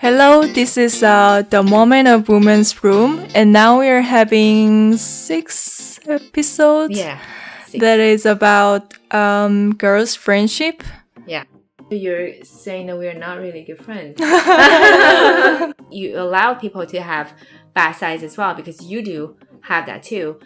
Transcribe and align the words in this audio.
Hello, 0.00 0.46
this 0.46 0.78
is 0.78 1.02
uh, 1.02 1.42
the 1.50 1.62
Moment 1.62 2.08
of 2.08 2.26
Women's 2.30 2.82
Room, 2.82 3.22
and 3.34 3.52
now 3.52 3.80
we 3.80 3.88
are 3.88 4.00
having 4.00 4.96
six 4.96 6.00
episodes. 6.08 6.96
Yeah. 6.96 7.20
Six. 7.66 7.82
That 7.82 8.00
is 8.00 8.24
about 8.24 8.94
um, 9.12 9.74
girls' 9.74 10.14
friendship. 10.14 10.82
Yeah. 11.26 11.44
You're 11.90 12.42
saying 12.44 12.86
that 12.86 12.96
we're 12.96 13.12
not 13.12 13.40
really 13.40 13.62
good 13.62 13.84
friends. 13.84 14.18
you 15.90 16.18
allow 16.18 16.54
people 16.54 16.86
to 16.86 17.02
have 17.02 17.34
bad 17.74 17.92
sides 17.92 18.22
as 18.22 18.38
well 18.38 18.54
because 18.54 18.82
you 18.82 19.02
do 19.02 19.36
have 19.60 19.84
that 19.84 20.02
too. 20.02 20.40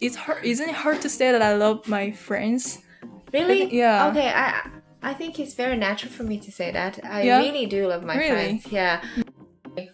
It's 0.00 0.14
hard, 0.14 0.44
isn't 0.44 0.68
it 0.68 0.76
hard 0.76 1.02
to 1.02 1.08
say 1.08 1.32
that 1.32 1.42
I 1.42 1.56
love 1.56 1.88
my 1.88 2.12
friends? 2.12 2.78
Really? 3.32 3.64
Yeah. 3.76 4.10
Okay, 4.10 4.28
I 4.28 4.75
I 5.06 5.14
think 5.14 5.38
it's 5.38 5.54
very 5.54 5.76
natural 5.76 6.10
for 6.12 6.24
me 6.24 6.36
to 6.38 6.50
say 6.50 6.72
that. 6.72 6.98
I 7.04 7.22
Yeah? 7.22 7.38
really 7.38 7.66
do 7.66 7.86
love 7.86 8.02
my 8.02 8.16
Really? 8.16 8.30
friends. 8.58 8.66
Yeah. 8.72 9.00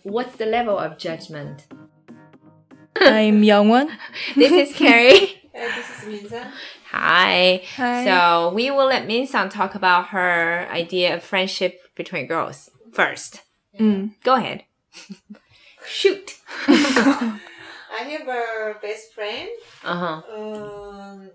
What's 0.04 0.36
the 0.36 0.46
level 0.46 0.78
of 0.78 0.96
judgment? 0.96 1.66
I'm 3.00 3.42
Youngwon. 3.42 3.88
This 4.36 4.52
is 4.52 4.74
Carrie. 4.74 5.42
this 5.52 5.88
is 5.94 6.00
Minsun. 6.08 6.46
Hi. 6.92 7.60
Hi. 7.76 8.04
So 8.06 8.52
we 8.54 8.70
will 8.70 8.86
let 8.86 9.06
Minsun 9.06 9.50
talk 9.50 9.74
about 9.74 10.08
her 10.16 10.66
idea 10.72 11.14
of 11.16 11.22
friendship 11.22 11.72
between 11.94 12.26
girls 12.26 12.70
first. 12.92 13.42
Mm. 13.78 14.14
Go 14.24 14.34
ahead. 14.34 14.64
Shoot. 15.86 16.36
I 16.68 18.02
have 18.12 18.28
a 18.28 18.74
best 18.80 19.12
friend 19.14 19.48
Uh 19.84 19.96
huh. 20.04 20.18
um, 20.36 21.30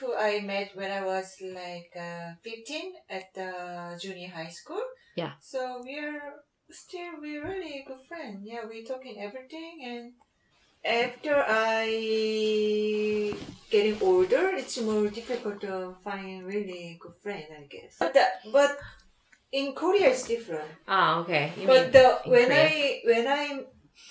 who 0.00 0.16
I 0.16 0.40
met 0.40 0.70
when 0.74 0.90
I 0.90 1.04
was 1.04 1.36
like 1.40 1.92
uh, 1.94 2.34
15 2.42 2.92
at 3.08 3.34
the 3.34 3.98
junior 4.00 4.28
high 4.28 4.48
school. 4.48 4.82
Yeah. 5.16 5.32
So 5.40 5.82
we're 5.84 6.20
still 6.70 7.20
we're 7.20 7.44
really 7.44 7.84
good 7.86 8.00
friends. 8.08 8.40
Yeah, 8.42 8.66
we 8.68 8.84
talking 8.84 9.20
everything 9.20 9.80
and 9.84 10.12
after 10.84 11.44
I 11.46 13.34
getting 13.70 14.00
older, 14.00 14.48
it's 14.56 14.80
more 14.80 15.08
difficult 15.08 15.60
to 15.60 15.94
find 16.02 16.44
really 16.44 16.98
good 17.00 17.14
friend, 17.22 17.44
I 17.52 17.66
guess. 17.68 17.96
But 17.98 18.14
the, 18.14 18.26
but 18.50 18.78
in 19.52 19.74
Korea 19.74 20.10
it's 20.10 20.26
different. 20.26 20.70
Ah, 20.88 21.20
okay. 21.20 21.52
You 21.60 21.66
but 21.66 21.92
the, 21.92 22.18
when 22.24 22.46
Korea. 22.46 22.64
I 22.64 23.00
when 23.04 23.26
I 23.26 23.64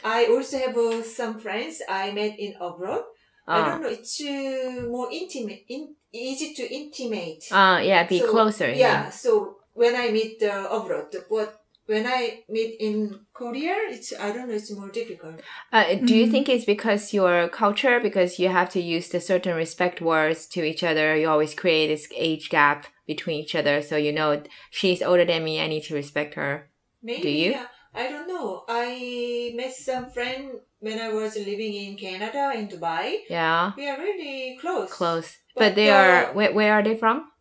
I 0.04 0.28
also 0.28 0.58
have 0.60 0.78
uh, 0.78 1.04
some 1.04 1.40
friends 1.40 1.82
I 1.90 2.12
met 2.12 2.38
in 2.40 2.54
abroad. 2.62 3.04
I 3.50 3.66
don't 3.69 3.81
know. 3.81 3.89
It's 3.89 4.22
uh, 4.22 4.86
more 4.88 5.09
intimate, 5.11 5.64
in, 5.67 5.95
easy 6.11 6.53
to 6.53 6.73
intimate. 6.73 7.45
Uh, 7.52 7.81
yeah, 7.83 8.05
be 8.08 8.19
So, 8.19 8.30
closer. 8.30 8.72
Yeah. 8.72 9.09
So 9.09 9.58
when 9.73 9.95
I 9.95 10.09
meet 10.11 10.42
uh, 10.44 10.67
abroad, 10.72 11.16
but 11.30 11.61
when 11.86 12.05
I 12.05 12.44
meet 12.50 12.75
in 12.80 13.22
Korea, 13.33 13.75
it's 13.89 14.14
I 14.20 14.31
don't 14.31 14.47
know. 14.47 14.53
It's 14.53 14.72
more 14.72 14.89
difficult. 14.89 15.42
Uh, 15.72 15.95
do 15.95 16.16
you 16.16 16.27
Mhm. 16.27 16.31
think 16.31 16.50
it's 16.50 16.66
because 16.66 17.14
your 17.14 17.47
culture, 17.50 18.00
because 18.00 18.39
you 18.39 18.50
have 18.50 18.70
to 18.72 18.80
use 18.80 19.09
the 19.09 19.20
certain 19.20 19.55
respect 19.55 20.02
words 20.02 20.45
to 20.47 20.64
each 20.64 20.83
other, 20.83 21.16
you 21.16 21.27
always 21.30 21.55
create 21.55 21.88
this 21.88 22.08
age 22.16 22.50
gap 22.50 22.86
between 23.08 23.39
each 23.44 23.55
other, 23.55 23.81
so 23.81 23.95
you 23.97 24.11
know 24.11 24.42
she's 24.70 25.02
older 25.02 25.25
than 25.25 25.44
me, 25.44 25.59
I 25.59 25.67
need 25.67 25.83
to 25.86 25.95
respect 25.95 26.36
her. 26.36 26.70
Maybe. 27.02 27.22
Do 27.23 27.30
you? 27.30 27.52
Yeah, 27.52 27.67
I 27.94 28.08
don't 28.08 28.28
know. 28.28 28.64
I 28.68 29.52
met 29.56 29.73
some 29.73 30.09
friend 30.09 30.59
when 30.80 31.00
I 31.00 31.09
was 31.09 31.36
living 31.36 31.73
in 31.73 31.95
Canada 31.98 32.54
in 32.56 32.68
Dubai. 32.68 33.22
Yeah, 33.30 33.72
We 33.76 33.88
are 33.90 33.98
really 33.98 34.58
close. 34.62 34.92
close. 34.92 35.38
But, 35.56 35.70
But 35.70 35.76
they 35.76 35.90
are 35.90 36.34
where, 36.34 36.54
where 36.54 36.73
are 36.73 36.84
they 36.84 36.95
from? 36.95 37.32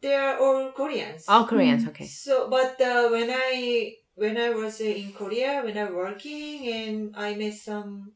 They 0.00 0.14
are 0.14 0.38
all 0.38 0.72
Koreans. 0.72 1.24
All 1.28 1.46
Koreans. 1.46 1.84
Mm. 1.84 1.88
Okay. 1.88 2.06
So, 2.06 2.48
but 2.48 2.80
uh, 2.80 3.08
when 3.10 3.30
I 3.30 3.94
when 4.14 4.36
I 4.36 4.50
was 4.50 4.80
in 4.80 5.12
Korea, 5.12 5.62
when 5.62 5.76
I 5.76 5.90
working 5.90 6.66
and 6.72 7.14
I 7.16 7.34
met 7.34 7.54
some 7.54 8.12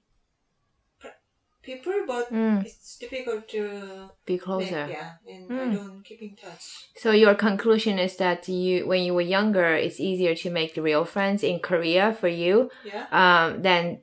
people, 1.62 1.92
but 2.06 2.32
Mm, 2.32 2.64
it's 2.64 2.98
difficult 2.98 3.48
to 3.48 4.10
be 4.26 4.34
make, 4.34 4.42
closer. 4.42 4.86
yeah, 4.90 5.12
and 5.26 5.52
I 5.52 5.64
Mm. 5.64 5.74
don't 5.74 6.02
keep 6.04 6.22
in 6.22 6.36
touch. 6.36 6.88
So 6.94 7.10
your 7.12 7.34
conclusion 7.34 7.98
is 7.98 8.16
that 8.16 8.48
you, 8.48 8.86
when 8.86 9.02
you 9.02 9.14
were 9.14 9.20
younger, 9.38 9.74
it's 9.74 10.00
easier 10.00 10.34
to 10.36 10.50
make 10.50 10.76
real 10.76 11.04
friends 11.04 11.42
in 11.42 11.60
Korea 11.60 12.12
for 12.12 12.28
you, 12.28 12.70
Yeah, 12.84 13.06
um, 13.10 13.62
than 13.62 14.02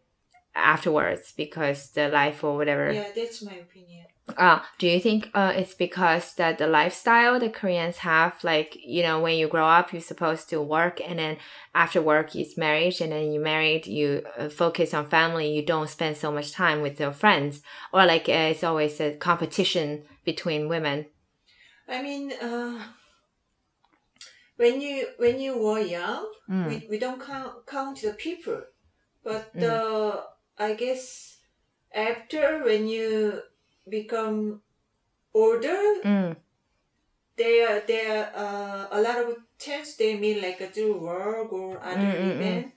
afterwards 0.56 1.34
because 1.36 1.92
the 1.92 2.10
life 2.10 2.44
or 2.44 2.56
whatever. 2.58 2.94
yeah, 2.94 3.12
that's 3.16 3.42
my 3.44 3.54
opinion. 3.54 4.06
Uh, 4.38 4.60
do 4.78 4.88
you 4.88 5.00
think 5.00 5.30
uh, 5.34 5.54
it's 5.56 5.74
because 5.74 6.34
that 6.36 6.58
the 6.58 6.68
lifestyle 6.68 7.40
the 7.40 7.50
Koreans 7.50 7.98
have, 7.98 8.44
like, 8.44 8.78
you 8.84 9.04
know, 9.04 9.20
when 9.20 9.38
you 9.38 9.48
grow 9.48 9.68
up, 9.68 9.92
you're 9.92 10.02
supposed 10.02 10.50
to 10.50 10.62
work 10.62 11.00
and 11.02 11.20
then 11.20 11.38
after 11.74 12.02
work 12.02 12.36
it's 12.36 12.58
marriage 12.58 13.02
and 13.02 13.12
then 13.12 13.32
you 13.32 13.40
married, 13.40 13.88
you 13.88 14.24
uh, 14.38 14.50
focus 14.50 14.94
on 14.94 15.06
family, 15.10 15.52
you 15.54 15.66
don't 15.66 15.90
spend 15.90 16.18
so 16.18 16.32
much 16.32 16.52
time 16.52 16.82
with 16.82 17.00
your 17.00 17.12
friends 17.14 17.62
or 17.94 18.06
like 18.06 18.28
uh, 18.30 18.52
it's 18.52 18.64
always 18.64 19.00
a 19.00 19.16
competition 19.16 20.04
between 20.26 20.70
women. 20.70 21.06
I 21.88 22.02
mean, 22.02 22.32
uh, 22.34 22.84
when 24.58 24.82
you 24.82 25.08
when 25.18 25.40
you 25.40 25.58
were 25.58 25.80
young, 25.80 26.28
Mm. 26.50 26.68
we, 26.68 26.88
we 26.90 27.00
don't 27.00 27.22
count 27.22 27.66
count 27.68 28.02
the 28.02 28.14
people, 28.14 28.62
but 29.24 29.56
Mm. 29.56 29.64
uh, 29.64 30.22
I 30.58 30.74
guess 30.74 31.38
after 31.94 32.64
when 32.64 32.88
you 32.88 33.42
become 33.90 34.62
older, 35.34 35.80
Mm. 36.04 36.36
there 37.38 37.82
there 37.88 38.32
uh, 38.36 38.88
a 38.92 39.02
lot 39.02 39.18
of 39.18 39.38
chance 39.58 39.96
they 39.96 40.18
meet 40.18 40.42
like 40.42 40.62
uh, 40.62 40.68
through 40.68 41.00
work 41.00 41.52
or 41.54 41.80
other 41.82 41.96
Mm, 42.00 42.16
mm, 42.16 42.24
mm. 42.24 42.36
event. 42.36 42.74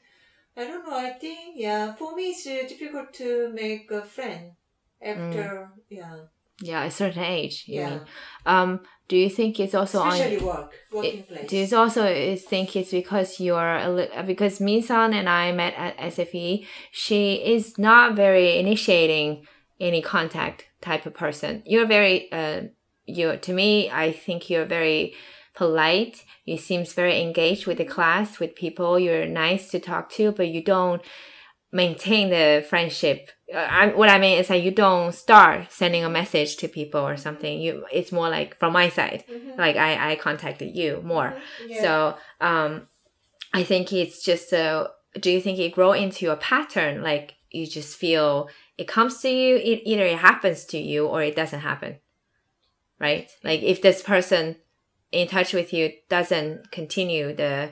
I 0.56 0.64
don't 0.64 0.86
know. 0.86 0.96
I 0.96 1.10
think 1.10 1.54
yeah, 1.56 1.94
for 1.94 2.14
me 2.14 2.30
it's 2.30 2.46
uh, 2.46 2.62
difficult 2.68 3.12
to 3.14 3.50
make 3.52 3.90
a 3.90 4.02
friend 4.02 4.52
after 5.00 5.70
yeah 5.90 6.16
Yeah, 6.62 6.84
a 6.84 6.90
certain 6.90 7.24
age, 7.24 7.64
you 7.66 7.80
yeah, 7.80 7.88
mean. 7.90 8.00
Um, 8.46 8.80
do 9.08 9.16
you 9.16 9.28
think 9.30 9.58
it's 9.58 9.74
also 9.74 9.98
on 10.00 10.12
especially 10.20 10.38
work 10.44 10.70
working 10.92 11.20
It- 11.20 11.28
place. 11.28 11.48
Do 11.50 11.56
you 11.56 11.76
also 11.76 12.02
think 12.36 12.76
it's 12.76 12.92
because 12.92 13.40
you're 13.40 13.76
a 13.86 13.88
li- 13.90 14.12
because 14.26 14.60
Minsun 14.60 15.12
and 15.12 15.28
I 15.28 15.50
met 15.52 15.74
at 15.76 15.96
SFE. 15.98 16.64
She 16.92 17.20
is 17.54 17.78
not 17.78 18.14
very 18.14 18.58
initiating 18.58 19.44
any 19.82 20.00
contact 20.02 20.64
type 20.80 21.04
of 21.06 21.14
person. 21.14 21.62
You're 21.66 21.86
very 21.86 22.30
uh 22.32 22.62
you 23.04 23.36
to 23.36 23.52
me. 23.52 23.90
I 23.90 24.12
think 24.12 24.48
you're 24.48 24.64
very 24.64 25.14
polite. 25.54 26.24
You 26.44 26.56
seems 26.56 26.92
very 26.94 27.20
engaged 27.20 27.66
with 27.66 27.78
the 27.78 27.84
class 27.84 28.38
with 28.40 28.54
people. 28.54 28.98
You're 28.98 29.26
nice 29.26 29.70
to 29.72 29.80
talk 29.80 30.08
to, 30.12 30.32
but 30.32 30.48
you 30.48 30.62
don't 30.62 31.02
maintain 31.72 32.28
the 32.30 32.64
friendship. 32.68 33.30
Uh, 33.52 33.58
I, 33.58 33.86
what 33.88 34.08
I 34.10 34.18
mean 34.18 34.38
is 34.38 34.48
that 34.48 34.62
you 34.62 34.70
don't 34.70 35.14
start 35.14 35.72
sending 35.72 36.04
a 36.04 36.10
message 36.10 36.56
to 36.58 36.68
people 36.68 37.00
or 37.00 37.16
something. 37.16 37.60
You 37.60 37.84
it's 37.92 38.12
more 38.12 38.28
like 38.28 38.58
from 38.58 38.72
my 38.72 38.88
side 38.88 39.24
Mhm. 39.30 39.58
like 39.58 39.76
I, 39.76 40.12
I 40.12 40.16
contacted 40.16 40.76
you 40.76 41.00
more. 41.04 41.36
Yeah. 41.70 41.80
So 41.82 42.16
um 42.40 42.88
I 43.52 43.62
think 43.64 43.92
it's 43.92 44.22
just 44.22 44.52
uh 44.52 44.88
do 45.20 45.30
you 45.30 45.40
think 45.40 45.58
it 45.58 45.72
grow 45.74 45.92
into 45.92 46.30
a 46.30 46.36
pattern 46.36 47.02
like 47.02 47.34
you 47.50 47.66
just 47.66 47.96
feel 47.96 48.48
it 48.82 48.88
comes 48.88 49.20
to 49.22 49.30
you 49.30 49.56
it 49.56 49.78
either 49.90 50.06
it 50.14 50.18
happens 50.18 50.64
to 50.72 50.78
you 50.78 51.06
or 51.06 51.22
it 51.22 51.36
doesn't 51.36 51.60
happen. 51.60 51.92
Right? 52.98 53.28
Like 53.42 53.62
if 53.62 53.80
this 53.82 54.02
person 54.02 54.56
in 55.10 55.28
touch 55.28 55.52
with 55.52 55.72
you 55.72 55.92
doesn't 56.08 56.70
continue 56.70 57.34
the 57.34 57.70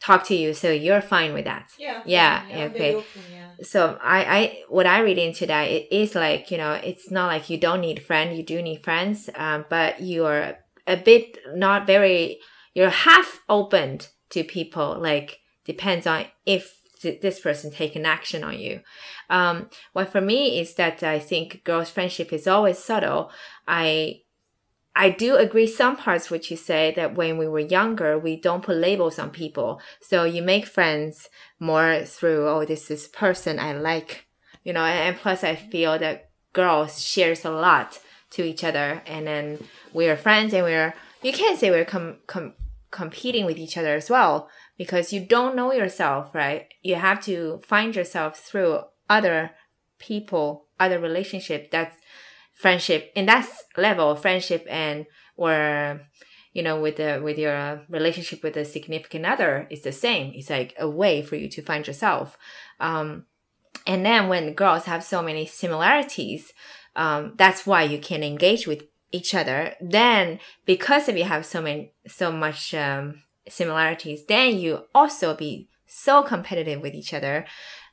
talk 0.00 0.24
to 0.24 0.34
you 0.34 0.54
so 0.54 0.70
you're 0.70 1.00
fine 1.00 1.32
with 1.32 1.44
that. 1.44 1.66
yeah, 1.78 2.02
Yeah, 2.04 2.42
yeah, 2.50 2.64
okay. 2.66 2.94
open, 2.94 3.22
yeah. 3.32 3.50
So 3.62 3.98
I, 4.02 4.18
I 4.38 4.62
what 4.68 4.86
I 4.86 5.00
read 5.00 5.18
into 5.18 5.46
that 5.46 5.64
it 5.76 5.88
is 5.92 6.14
like 6.14 6.50
you 6.52 6.58
know 6.58 6.72
it's 6.90 7.10
not 7.10 7.26
like 7.26 7.50
you 7.50 7.58
don't 7.58 7.80
need 7.80 8.02
friend 8.02 8.36
you 8.36 8.44
do 8.44 8.62
need 8.62 8.84
friends 8.84 9.28
um, 9.34 9.64
but 9.68 10.00
you're 10.00 10.56
a 10.86 10.96
bit 10.96 11.38
not 11.54 11.86
very 11.86 12.38
you're 12.74 12.90
half 12.90 13.40
opened 13.48 14.08
to 14.30 14.44
people 14.44 14.96
like 15.00 15.40
depends 15.64 16.06
on 16.06 16.26
if 16.46 16.62
this 17.02 17.40
person 17.40 17.70
take 17.70 17.96
an 17.96 18.06
action 18.06 18.44
on 18.44 18.58
you. 18.58 18.80
Um, 19.30 19.68
what 19.92 20.10
for 20.10 20.20
me 20.20 20.60
is 20.60 20.74
that 20.74 21.02
I 21.02 21.18
think 21.18 21.64
girls 21.64 21.90
friendship 21.90 22.32
is 22.32 22.46
always 22.46 22.78
subtle. 22.78 23.30
I 23.66 24.22
I 24.96 25.10
do 25.10 25.36
agree 25.36 25.68
some 25.68 25.96
parts 25.96 26.28
what 26.28 26.50
you 26.50 26.56
say 26.56 26.92
that 26.96 27.14
when 27.14 27.38
we 27.38 27.46
were 27.46 27.60
younger 27.60 28.18
we 28.18 28.34
don't 28.36 28.64
put 28.64 28.76
labels 28.76 29.18
on 29.18 29.30
people. 29.30 29.80
So 30.00 30.24
you 30.24 30.42
make 30.42 30.66
friends 30.66 31.28
more 31.60 32.02
through 32.04 32.48
oh 32.48 32.64
this 32.64 32.90
is 32.90 33.06
person 33.08 33.58
I 33.58 33.72
like 33.72 34.26
you 34.64 34.72
know 34.72 34.84
and, 34.84 35.16
plus 35.16 35.44
I 35.44 35.54
feel 35.54 35.98
that 35.98 36.30
girls 36.52 37.02
shares 37.02 37.44
a 37.44 37.50
lot 37.50 38.00
to 38.30 38.42
each 38.42 38.64
other. 38.64 39.02
And 39.06 39.26
then 39.26 39.64
we're 39.92 40.16
friends 40.16 40.52
and 40.52 40.64
we're 40.64 40.94
you 41.22 41.32
can't 41.32 41.58
say 41.58 41.70
we're 41.70 41.84
com- 41.84 42.18
com- 42.26 42.54
competing 42.90 43.44
with 43.44 43.58
each 43.58 43.76
other 43.76 43.94
as 43.94 44.08
well 44.08 44.48
because 44.78 45.12
you 45.12 45.20
don't 45.20 45.56
know 45.56 45.72
yourself 45.72 46.34
right 46.34 46.68
you 46.82 46.94
have 46.94 47.20
to 47.22 47.60
find 47.64 47.94
yourself 47.94 48.38
through 48.38 48.80
other 49.10 49.50
people 49.98 50.66
other 50.80 50.98
relationship 50.98 51.70
that's 51.70 51.96
friendship 52.54 53.12
in 53.14 53.26
that 53.26 53.46
level 53.76 54.14
friendship 54.14 54.66
and 54.70 55.04
or 55.36 56.00
you 56.58 56.64
know, 56.64 56.80
with 56.80 56.96
the 56.96 57.20
with 57.22 57.38
your 57.38 57.82
relationship 57.88 58.42
with 58.42 58.56
a 58.56 58.64
significant 58.64 59.24
other, 59.24 59.68
it's 59.70 59.82
the 59.82 59.92
same. 59.92 60.32
It's 60.34 60.50
like 60.50 60.74
a 60.76 60.88
way 60.88 61.22
for 61.22 61.36
you 61.36 61.48
to 61.50 61.62
find 61.62 61.86
yourself. 61.86 62.36
Um, 62.80 63.26
and 63.86 64.04
then 64.04 64.28
when 64.28 64.54
girls 64.54 64.86
have 64.86 65.04
so 65.04 65.22
many 65.22 65.46
similarities, 65.46 66.52
um, 66.96 67.34
that's 67.36 67.64
why 67.64 67.84
you 67.84 67.98
can 67.98 68.24
engage 68.24 68.66
with 68.66 68.82
each 69.12 69.36
other. 69.36 69.74
Then 69.80 70.40
because 70.64 71.08
if 71.08 71.16
you 71.16 71.24
have 71.24 71.46
so 71.46 71.62
many 71.62 71.92
so 72.08 72.32
much 72.32 72.74
um, 72.74 73.22
similarities, 73.48 74.24
then 74.26 74.58
you 74.58 74.84
also 74.94 75.34
be 75.34 75.68
so 75.86 76.22
competitive 76.22 76.80
with 76.80 76.94
each 76.94 77.14
other, 77.14 77.46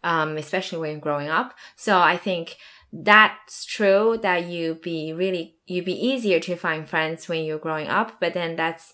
um, 0.03 0.37
especially 0.37 0.79
when 0.79 0.99
growing 0.99 1.29
up. 1.29 1.53
So 1.75 1.99
I 1.99 2.17
think 2.17 2.57
that's 2.91 3.65
true 3.65 4.17
that 4.21 4.45
you 4.45 4.75
be 4.75 5.11
really 5.11 5.55
you 5.65 5.83
be 5.83 5.93
easier 5.93 6.39
to 6.39 6.55
find 6.55 6.87
friends 6.87 7.27
when 7.27 7.43
you're 7.43 7.57
growing 7.59 7.87
up, 7.87 8.19
but 8.19 8.33
then 8.33 8.55
that's 8.55 8.93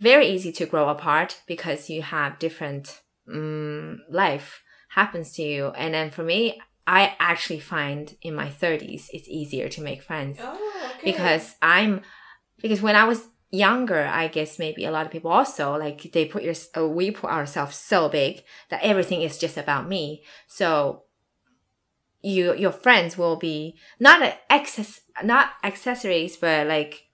very 0.00 0.26
easy 0.26 0.52
to 0.52 0.66
grow 0.66 0.88
apart 0.88 1.40
because 1.46 1.90
you 1.90 2.02
have 2.02 2.38
different 2.38 3.00
um, 3.32 4.00
life 4.10 4.62
happens 4.90 5.32
to 5.32 5.42
you. 5.42 5.68
And 5.68 5.94
then 5.94 6.10
for 6.10 6.22
me, 6.22 6.60
I 6.86 7.16
actually 7.18 7.60
find 7.60 8.14
in 8.22 8.34
my 8.34 8.48
30s 8.48 9.08
it's 9.12 9.28
easier 9.28 9.68
to 9.70 9.80
make 9.82 10.02
friends 10.02 10.38
Oh, 10.40 10.90
okay. 10.96 11.10
because 11.12 11.56
I'm 11.62 12.02
because 12.60 12.82
when 12.82 12.96
I 12.96 13.04
was 13.04 13.26
younger, 13.50 14.04
I 14.04 14.28
guess 14.28 14.58
maybe 14.58 14.84
a 14.84 14.90
lot 14.90 15.06
of 15.06 15.12
people 15.12 15.30
also 15.30 15.76
like 15.76 16.12
they 16.12 16.24
put 16.24 16.42
your 16.42 16.54
uh, 16.76 16.86
we 16.86 17.10
put 17.10 17.30
ourselves 17.30 17.76
so 17.76 18.08
big 18.08 18.42
that 18.70 18.82
everything 18.82 19.22
is 19.22 19.38
just 19.38 19.56
about 19.56 19.88
me. 19.88 20.24
So 20.46 21.04
you 22.22 22.54
your 22.54 22.72
friends 22.72 23.16
will 23.16 23.36
be 23.36 23.76
not 24.00 24.36
access 24.50 25.00
not 25.22 25.50
accessories, 25.62 26.36
but 26.36 26.66
like 26.66 27.04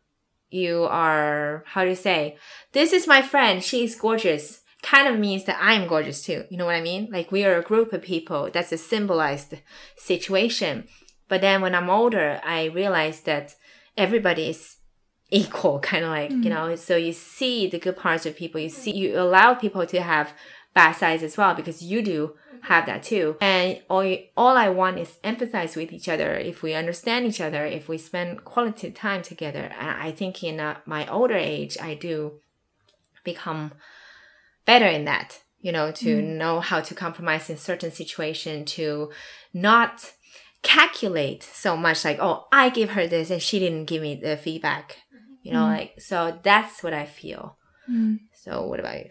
you 0.51 0.85
are 0.85 1.65
how 1.67 1.85
do 1.85 1.91
you 1.91 1.97
say? 1.97 2.37
This 2.73 2.93
is 2.93 3.07
my 3.07 3.23
friend. 3.23 3.63
She's 3.63 3.99
gorgeous. 3.99 4.63
Kind 4.83 5.07
of 5.09 5.21
means 5.21 5.45
that 5.45 5.59
i'm 5.61 5.87
gorgeous 5.87 6.23
too. 6.23 6.45
You 6.49 6.57
know 6.57 6.65
what 6.65 6.75
i 6.75 6.81
mean? 6.81 7.11
Like 7.13 7.31
we 7.31 7.45
are 7.45 7.59
a 7.59 7.63
group 7.63 7.93
of 7.93 8.03
people. 8.03 8.51
That's 8.51 8.73
a 8.73 8.79
symbolized 8.79 9.55
situation. 9.97 10.89
But 11.29 11.43
then 11.43 11.61
when 11.61 11.75
i'm 11.75 11.91
older 11.91 12.41
i 12.45 12.65
realize 12.65 13.21
that 13.21 13.55
everybody 13.97 14.49
is 14.49 14.80
equal 15.31 15.79
kind 15.81 16.05
of 16.05 16.11
like 16.11 16.31
you 16.31 16.51
know 16.51 16.75
so 16.77 16.97
you 16.97 17.13
see 17.13 17.67
the 17.69 17.79
good 17.79 17.97
parts 17.97 18.27
of 18.27 18.37
people. 18.37 18.61
You 18.61 18.69
see 18.69 18.91
you 18.91 19.19
allow 19.21 19.55
people 19.55 19.87
to 19.87 20.01
have 20.03 20.33
bad 20.75 20.93
sides 20.93 21.23
as 21.23 21.37
well 21.37 21.55
because 21.55 21.83
you 21.83 22.03
do 22.03 22.35
have 22.63 22.85
that 22.87 23.03
too. 23.03 23.37
And 23.41 23.81
all, 23.89 24.05
you- 24.05 24.25
all 24.37 24.57
i 24.57 24.69
want 24.69 24.99
is 24.99 25.17
empathize 25.25 25.77
with 25.77 25.93
each 25.93 26.09
other. 26.09 26.35
If 26.35 26.63
we 26.63 26.75
understand 26.75 27.27
each 27.27 27.41
other 27.41 27.65
if 27.65 27.89
we 27.89 27.97
spend 27.99 28.45
quality 28.45 28.91
time 28.91 29.23
together 29.23 29.73
and 29.79 29.91
i 30.07 30.11
think 30.13 30.43
in 30.45 30.61
uh, 30.61 30.77
my 30.85 31.07
older 31.07 31.37
age 31.37 31.77
i 31.81 31.95
do 31.95 32.41
become 33.25 33.73
better 34.67 34.87
in 34.87 35.05
that 35.05 35.41
you 35.61 35.73
know 35.73 35.91
to 35.93 36.23
know 36.23 36.61
how 36.61 36.81
to 36.81 36.95
compromise 36.95 37.51
in 37.51 37.57
certain 37.57 37.91
situation 37.91 38.65
to 38.65 39.11
not 39.53 40.13
calculate 40.63 41.43
so 41.43 41.77
much 41.77 42.05
like 42.05 42.19
oh 42.21 42.47
i 42.53 42.69
give 42.69 42.91
her 42.91 43.07
this 43.07 43.31
and 43.31 43.43
she 43.43 43.59
didn't 43.59 43.87
give 43.87 44.03
me 44.03 44.15
the 44.15 44.37
feedback 44.37 44.99
you 45.43 45.53
know 45.53 45.65
like 45.65 45.95
so 46.01 46.39
that's 46.43 46.83
what 46.83 46.93
i 46.95 47.05
feel 47.07 47.57
Mm. 47.89 48.21
so 48.33 48.67
what 48.67 48.79
about 48.79 49.07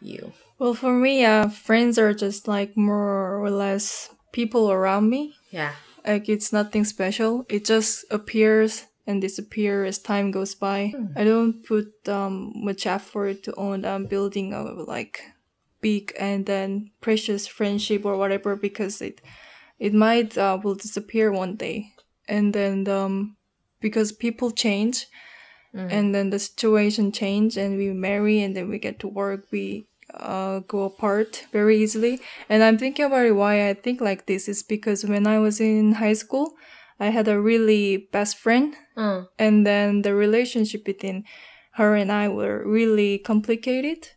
you 0.00 0.32
Well, 0.58 0.74
for 0.74 0.92
me, 0.92 1.24
uh, 1.24 1.48
friends 1.48 1.98
are 1.98 2.14
just 2.14 2.46
like 2.48 2.76
more 2.76 3.36
or 3.42 3.50
less 3.50 4.08
people 4.32 4.70
around 4.70 5.10
me. 5.10 5.34
yeah 5.50 5.72
Like 6.06 6.28
it's 6.28 6.52
nothing 6.52 6.84
special. 6.84 7.44
It 7.48 7.64
just 7.64 8.04
appears 8.10 8.86
and 9.06 9.20
disappear 9.20 9.84
as 9.84 9.98
time 9.98 10.30
goes 10.30 10.54
by. 10.54 10.94
I 11.16 11.24
don't 11.24 11.62
put 11.66 12.08
um, 12.08 12.52
much 12.54 12.86
effort 12.86 13.42
to 13.44 13.52
on 13.56 13.84
um, 13.84 14.06
building 14.06 14.54
a 14.54 14.62
like 14.62 15.20
big 15.80 16.12
and 16.18 16.46
then 16.46 16.90
precious 17.00 17.46
friendship 17.46 18.04
or 18.06 18.16
whatever 18.16 18.56
because 18.56 19.02
it 19.02 19.20
it 19.78 19.92
might 19.92 20.38
uh, 20.38 20.58
will 20.62 20.76
disappear 20.76 21.32
one 21.32 21.56
day. 21.56 21.92
And 22.28 22.54
then 22.54 22.86
um, 22.88 23.36
because 23.80 24.12
people 24.12 24.50
change, 24.52 25.06
and 25.74 26.14
then 26.14 26.30
the 26.30 26.38
situation 26.38 27.12
change 27.12 27.56
and 27.56 27.76
we 27.78 27.90
marry 27.92 28.40
and 28.40 28.54
then 28.56 28.68
we 28.68 28.78
get 28.78 28.98
to 29.00 29.08
work 29.08 29.46
we 29.50 29.86
uh, 30.14 30.60
go 30.68 30.82
apart 30.84 31.46
very 31.52 31.78
easily. 31.78 32.20
And 32.48 32.62
i'm 32.62 32.76
thinking 32.78 33.06
about 33.06 33.24
it 33.26 33.32
why 33.32 33.68
i 33.70 33.74
think 33.74 34.00
like 34.00 34.26
this 34.26 34.48
is 34.48 34.62
because 34.62 35.04
when 35.04 35.26
i 35.26 35.38
was 35.38 35.60
in 35.60 35.92
high 35.92 36.12
school 36.12 36.52
i 37.00 37.06
had 37.08 37.28
a 37.28 37.40
really 37.40 38.08
best 38.12 38.36
friend. 38.36 38.74
Mm. 38.96 39.28
and 39.38 39.66
then 39.66 40.02
the 40.02 40.14
relationship 40.14 40.84
between 40.84 41.24
her 41.72 41.94
and 41.96 42.12
i 42.12 42.28
were 42.28 42.62
really 42.66 43.18
complicated. 43.18 44.08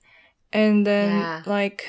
And 0.52 0.86
then 0.86 1.12
Yeah. 1.12 1.42
like 1.46 1.88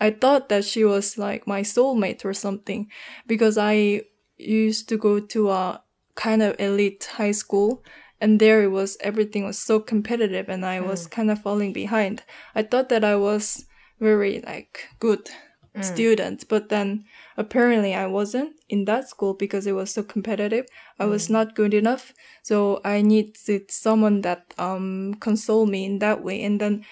i 0.00 0.10
thought 0.10 0.48
that 0.48 0.64
she 0.64 0.84
was 0.84 1.18
like 1.18 1.46
my 1.46 1.62
soulmate 1.62 2.24
or 2.24 2.34
something 2.34 2.86
because 3.26 3.58
i 3.58 4.02
used 4.38 4.88
to 4.88 4.96
go 4.96 5.18
to 5.34 5.50
a 5.50 5.82
kind 6.14 6.42
of 6.42 6.54
elite 6.58 7.04
high 7.18 7.32
school 7.34 7.82
and 8.20 8.40
there 8.40 8.62
it 8.62 8.68
was 8.68 8.96
everything 9.00 9.44
was 9.44 9.58
so 9.58 9.80
competitive 9.80 10.48
and 10.48 10.64
i 10.64 10.80
was 10.80 11.06
mm. 11.06 11.10
kind 11.10 11.30
of 11.30 11.40
falling 11.40 11.72
behind. 11.72 12.22
I 12.54 12.62
thought 12.62 12.88
that 12.88 13.04
i 13.04 13.16
was 13.16 13.64
very 14.00 14.40
like 14.46 14.88
good 14.98 15.30
mm. 15.76 15.84
student 15.84 16.44
but 16.48 16.68
then 16.68 17.04
apparently 17.36 17.94
i 17.94 18.06
wasn't 18.06 18.52
in 18.68 18.84
that 18.84 19.08
school 19.08 19.34
because 19.34 19.66
it 19.66 19.72
was 19.72 19.90
so 19.90 20.02
competitive. 20.02 20.66
I 20.98 21.06
was 21.06 21.28
mm. 21.28 21.30
not 21.30 21.54
good 21.54 21.74
enough 21.74 22.12
so 22.42 22.80
i 22.84 23.02
needed 23.02 23.70
someone 23.70 24.22
that 24.22 24.54
um 24.58 25.14
console 25.20 25.66
me 25.66 25.84
in 25.84 25.98
that 26.00 26.22
way. 26.22 26.42
And 26.42 26.60
then 26.60 26.84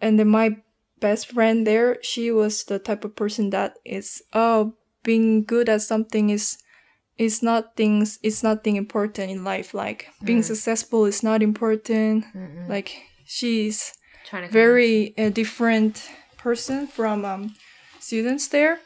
and 0.00 0.18
then 0.18 0.28
my 0.28 0.56
best 1.00 1.32
friend 1.32 1.66
there 1.66 1.98
she 2.02 2.30
was 2.30 2.64
the 2.64 2.78
type 2.78 3.04
of 3.04 3.16
person 3.16 3.50
that 3.50 3.76
is 3.84 4.22
oh 4.32 4.74
being 5.02 5.44
good 5.44 5.68
at 5.68 5.82
something 5.82 6.30
is 6.30 6.58
is 7.18 7.42
not 7.42 7.76
things 7.76 8.18
it's 8.22 8.42
nothing 8.42 8.76
important 8.76 9.30
in 9.30 9.44
life. 9.44 9.74
Like 9.74 10.08
being 10.22 10.42
successful 10.42 11.04
is 11.04 11.22
not 11.22 11.42
important. 11.42 12.24
Like 12.68 12.96
she's 13.24 13.92
trying 14.26 14.46
to 14.46 14.52
very 14.52 15.14
a 15.16 15.30
different 15.30 16.08
person 16.36 16.86
from 16.86 17.24
um, 17.24 17.54
students 18.00 18.48
there. 18.48 18.80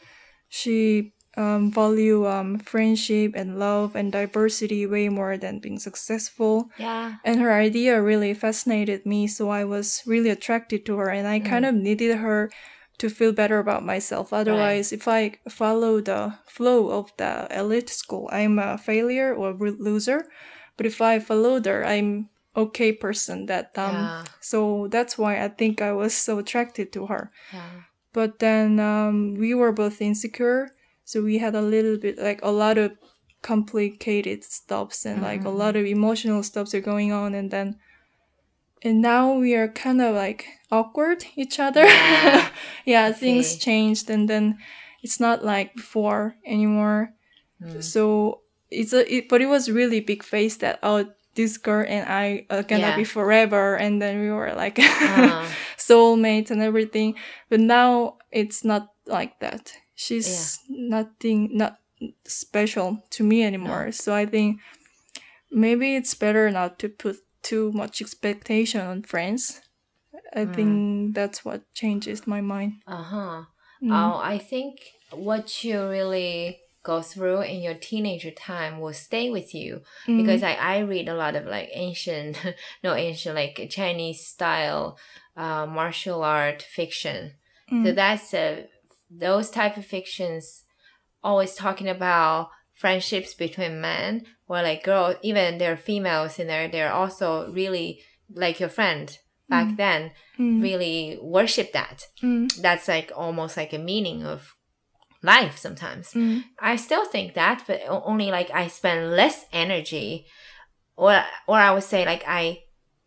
She 0.49 1.13
um, 1.37 1.71
value 1.71 2.27
um, 2.27 2.59
friendship 2.59 3.33
and 3.37 3.59
love 3.59 3.95
and 3.95 4.11
diversity 4.11 4.87
way 4.87 5.09
more 5.09 5.37
than 5.39 5.61
being 5.61 5.79
successful. 5.79 6.69
yeah. 6.79 7.17
And 7.25 7.41
her 7.41 7.53
idea 7.53 8.03
really 8.03 8.35
fascinated 8.35 9.07
me, 9.07 9.29
so 9.29 9.49
I 9.49 9.65
was 9.65 10.03
really 10.05 10.31
attracted 10.31 10.85
to 10.87 10.97
her, 10.97 11.09
and 11.09 11.29
I 11.29 11.39
kind 11.39 11.65
of 11.65 11.75
needed 11.75 12.17
her 12.17 12.51
to 12.99 13.09
feel 13.09 13.33
better 13.33 13.59
about 13.59 13.85
myself. 13.85 14.33
Otherwise, 14.33 14.93
if 14.93 15.07
I 15.09 15.38
follow 15.49 16.00
the 16.00 16.35
flow 16.47 16.90
of 16.90 17.12
the 17.17 17.47
elite 17.50 17.88
school, 17.90 18.28
I'm 18.33 18.59
a 18.59 18.76
failure 18.78 19.33
or 19.35 19.55
loser. 19.55 20.26
But 20.76 20.87
if 20.87 21.00
I 21.00 21.19
followed 21.19 21.67
her, 21.67 21.85
I'm 21.85 22.28
okay 22.57 22.93
person 22.93 23.47
that 23.47 23.76
um 23.78 23.95
Yeah. 23.95 24.25
so 24.40 24.88
that's 24.90 25.17
why 25.19 25.33
I 25.45 25.49
think 25.49 25.81
I 25.81 25.93
was 25.93 26.14
so 26.14 26.38
attracted 26.38 26.93
to 26.93 27.07
her. 27.07 27.31
yeah 27.52 27.71
But 28.12 28.38
then 28.38 28.81
um 28.81 29.35
we 29.35 29.55
were 29.55 29.73
both 29.73 30.00
insecure, 30.02 30.71
so 31.05 31.23
we 31.23 31.38
had 31.38 31.55
a 31.55 31.62
little 31.75 31.99
bit 31.99 32.19
like 32.19 32.40
a 32.43 32.50
lot 32.50 32.78
of 32.78 32.90
complicated 33.43 34.43
stuffs 34.45 35.07
and 35.07 35.23
like 35.23 35.45
a 35.45 35.50
lot 35.62 35.76
of 35.76 35.87
emotional 35.87 36.43
stuffs 36.43 36.75
are 36.75 36.81
going 36.93 37.12
on 37.12 37.35
and 37.35 37.50
then 37.50 37.76
and 38.82 39.00
now 39.02 39.32
we 39.35 39.54
are 39.54 39.68
kind 39.68 40.00
of 40.00 40.14
like 40.14 40.47
awkward 40.70 41.25
each 41.37 41.58
other. 41.58 41.85
Yeah. 41.85 42.49
yeah, 42.85 43.12
things 43.12 43.49
see. 43.49 43.58
changed 43.58 44.11
and 44.11 44.28
then 44.28 44.58
it's 45.02 45.20
not 45.20 45.44
like 45.44 45.75
before 45.75 46.35
anymore. 46.47 47.11
Mm. 47.62 47.82
So 47.82 48.42
it's 48.70 48.92
a 48.92 49.02
it, 49.12 49.28
but 49.28 49.40
it 49.40 49.47
was 49.47 49.70
really 49.70 50.00
big 50.00 50.23
face 50.23 50.56
that 50.58 50.78
oh 50.82 51.06
this 51.35 51.56
girl 51.56 51.85
and 51.88 52.08
I 52.08 52.47
are 52.50 52.62
gonna 52.62 52.82
Yeah. 52.82 52.97
be 52.97 53.04
forever 53.04 53.76
and 53.76 54.02
then 54.02 54.20
we 54.20 54.30
were 54.30 54.52
like 54.54 54.78
Uh, 54.78 55.47
soulmates 55.78 56.50
and 56.50 56.61
everything. 56.62 57.14
But 57.49 57.61
now 57.61 58.18
it's 58.30 58.64
not 58.64 58.88
like 59.06 59.38
that. 59.40 59.73
She's 59.94 60.58
nothing 60.68 61.50
not 61.56 61.78
special 62.25 63.02
to 63.11 63.25
me 63.25 63.42
anymore. 63.42 63.90
So 63.92 64.14
I 64.14 64.26
think 64.26 64.61
maybe 65.50 65.97
it's 65.97 66.14
better 66.14 66.50
not 66.50 66.78
to 66.80 66.88
put 66.88 67.16
too 67.49 67.73
much 67.73 68.00
expectation 68.00 68.81
on 68.93 69.02
friends. 69.02 69.61
I 70.35 70.45
Mm. 70.45 70.55
think 70.55 71.14
that's 71.14 71.45
what 71.47 71.61
changes 71.81 72.26
my 72.26 72.40
mind. 72.55 72.73
uh-huh 72.87 73.45
Mm. 73.81 73.95
oh 74.00 74.19
i 74.35 74.37
think 74.52 74.73
what 75.28 75.47
you 75.62 75.76
really 75.97 76.59
go 76.90 76.97
through 77.11 77.40
in 77.52 77.59
your 77.67 77.78
teenager 77.88 78.33
time 78.50 78.73
will 78.81 78.97
stay 79.09 79.26
with 79.37 79.50
you 79.61 79.71
Mm. 80.07 80.17
because 80.19 80.43
I, 80.43 80.55
I 80.75 80.76
read 80.93 81.09
a 81.09 81.14
lot 81.23 81.35
of 81.38 81.45
like 81.47 81.71
ancient 81.87 82.33
no 82.87 82.90
ancient 83.09 83.35
like 83.40 83.55
chinese 83.71 84.21
style 84.35 84.99
uh, 85.37 85.64
martial 85.78 86.21
art 86.25 86.61
fiction 86.78 87.21
Mm. 87.71 87.85
so 87.85 87.88
that's 88.00 88.28
uh, 88.35 88.64
those 89.26 89.49
type 89.59 89.76
of 89.81 89.85
fictions 89.97 90.64
always 91.23 91.55
talking 91.64 91.88
about 91.99 92.50
friendships 92.78 93.35
between 93.35 93.80
men 93.80 94.25
or 94.49 94.62
like 94.62 94.82
girls 94.85 95.16
even 95.23 95.58
there 95.58 95.73
are 95.73 95.76
females 95.90 96.38
in 96.38 96.47
there 96.47 96.68
they're 96.68 96.92
also 97.02 97.50
really 97.52 98.00
like 98.44 98.61
your 98.61 98.68
friend 98.78 99.18
back 99.49 99.66
Mm. 99.68 99.76
then 99.76 100.11
Mm. 100.38 100.62
really 100.62 101.18
worship 101.20 101.73
that. 101.73 101.99
Mm. 102.23 102.47
That's 102.62 102.87
like 102.87 103.11
almost 103.16 103.56
like 103.56 103.73
a 103.73 103.78
meaning 103.90 104.20
of 104.25 104.54
life 105.23 105.56
sometimes. 105.58 106.12
Mm. 106.12 106.44
I 106.61 106.76
still 106.76 107.04
think 107.06 107.35
that, 107.35 107.64
but 107.66 107.80
only 107.88 108.30
like 108.30 108.50
I 108.52 108.68
spend 108.68 109.16
less 109.16 109.47
energy, 109.52 110.26
or 110.97 111.25
or 111.49 111.56
I 111.58 111.73
would 111.75 111.82
say 111.82 112.04
like 112.06 112.23
I 112.26 112.61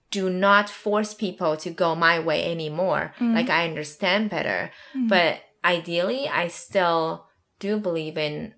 do 0.09 0.29
not 0.29 0.69
force 0.69 1.13
people 1.13 1.55
to 1.63 1.69
go 1.69 1.95
my 1.95 2.19
way 2.19 2.51
anymore. 2.51 3.13
Mm. 3.19 3.33
Like 3.35 3.49
I 3.49 3.63
understand 3.69 4.29
better, 4.29 4.71
Mm. 4.95 5.07
but 5.07 5.39
ideally, 5.63 6.27
I 6.27 6.49
still 6.49 7.27
do 7.59 7.79
believe 7.79 8.17
in 8.17 8.55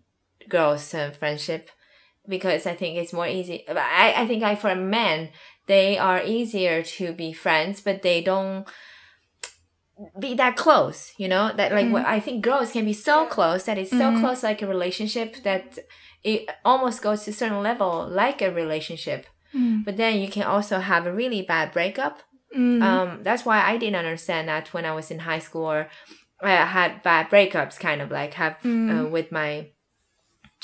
girls' 0.50 0.94
uh, 0.94 1.12
friendship 1.12 1.70
because 2.28 2.66
I 2.66 2.74
think 2.76 2.98
it's 2.98 3.14
more 3.14 3.28
easy. 3.28 3.66
I 3.68 4.14
I 4.18 4.28
think 4.28 4.44
I, 4.44 4.56
for 4.56 4.76
men, 4.76 5.30
they 5.68 5.98
are 5.98 6.22
easier 6.24 6.84
to 6.98 7.14
be 7.14 7.34
friends, 7.34 7.82
but 7.82 8.02
they 8.02 8.22
don't 8.22 8.68
be 10.20 10.34
that 10.34 10.56
close 10.58 11.14
you 11.20 11.28
know 11.28 11.52
that 11.56 11.72
like 11.72 11.86
Mm. 11.86 11.92
what 11.92 12.06
i 12.06 12.20
think 12.20 12.44
girls 12.44 12.72
can 12.72 12.84
be 12.84 12.94
so 12.94 13.26
close 13.28 13.66
that 13.66 13.78
it's 13.78 13.92
so 13.92 14.10
Mhm. 14.12 14.20
close 14.22 14.42
like 14.42 14.62
a 14.64 14.68
relationship 14.68 15.44
that 15.44 15.78
it 16.24 16.50
almost 16.66 17.02
goes 17.04 17.24
to 17.24 17.30
a 17.30 17.34
certain 17.34 17.62
level 17.62 18.08
like 18.10 18.42
a 18.42 18.52
relationship 18.52 19.28
Mm. 19.54 19.86
but 19.86 19.96
then 19.98 20.20
you 20.20 20.28
can 20.30 20.44
also 20.44 20.80
have 20.80 21.06
a 21.06 21.14
really 21.14 21.44
bad 21.44 21.72
breakup 21.72 22.24
Mm. 22.58 22.82
um 22.82 23.24
that's 23.24 23.46
why 23.46 23.62
i 23.62 23.78
didn't 23.78 23.96
understand 24.04 24.48
that 24.50 24.74
when 24.74 24.84
i 24.86 24.92
was 24.94 25.12
in 25.12 25.20
high 25.20 25.40
school 25.40 25.66
or 25.72 25.88
i 26.42 26.50
had 26.78 27.04
bad 27.04 27.30
breakups 27.30 27.80
kind 27.80 28.02
of 28.02 28.10
like 28.10 28.34
have 28.34 28.54
uh, 28.66 28.68
Mm. 28.68 29.12
with 29.12 29.32
my 29.32 29.68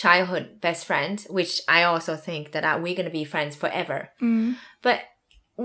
childhood 0.04 0.46
best 0.62 0.86
friend 0.90 1.16
which 1.38 1.54
i 1.68 1.80
also 1.84 2.14
think 2.16 2.44
that 2.54 2.64
uh, 2.70 2.80
we're 2.82 2.96
gonna 3.00 3.10
be 3.22 3.26
friends 3.34 3.54
forever 3.64 4.00
Mm. 4.22 4.56
but 4.82 5.00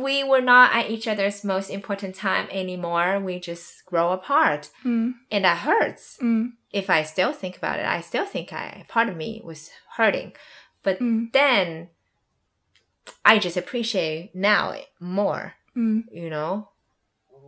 we 0.05 0.25
were 0.31 0.41
not 0.55 0.75
at 0.79 0.91
each 0.95 1.07
other's 1.13 1.45
most 1.45 1.71
important 1.71 2.15
time 2.17 2.47
anymore 2.51 3.21
we 3.29 3.35
just 3.51 3.85
grow 3.91 4.07
apart 4.19 4.63
Mm. 4.85 5.15
and 5.31 5.45
that 5.45 5.59
hurts 5.69 6.05
Mm. 6.21 6.45
if 6.81 6.87
i 6.97 7.01
still 7.05 7.33
think 7.33 7.55
about 7.57 7.79
it 7.79 7.87
i 7.87 8.01
still 8.11 8.27
think 8.35 8.53
i 8.53 8.67
part 8.89 9.09
of 9.09 9.17
me 9.17 9.31
was 9.51 9.71
hurting 9.97 10.31
but 10.83 10.99
Mm. 10.99 11.33
then 11.33 11.89
i 13.25 13.39
just 13.39 13.57
appreciate 13.57 14.35
now 14.35 14.75
more 15.01 15.55
Mm. 15.77 16.05
you 16.13 16.31
know 16.31 16.69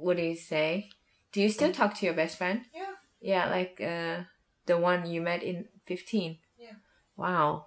what 0.02 0.16
do 0.16 0.22
you 0.22 0.36
say 0.36 0.90
do 1.32 1.40
you 1.42 1.48
still 1.48 1.72
talk 1.72 1.94
to 1.94 2.06
your 2.06 2.14
best 2.22 2.34
friend 2.38 2.58
Yeah. 2.74 2.94
yeah 3.20 3.44
like 3.56 3.74
uh 3.80 4.16
the 4.66 4.76
one 4.90 5.00
you 5.12 5.20
met 5.20 5.42
in 5.42 5.66
15 5.86 6.30
Yeah. 6.32 6.38
Wow 7.16 7.66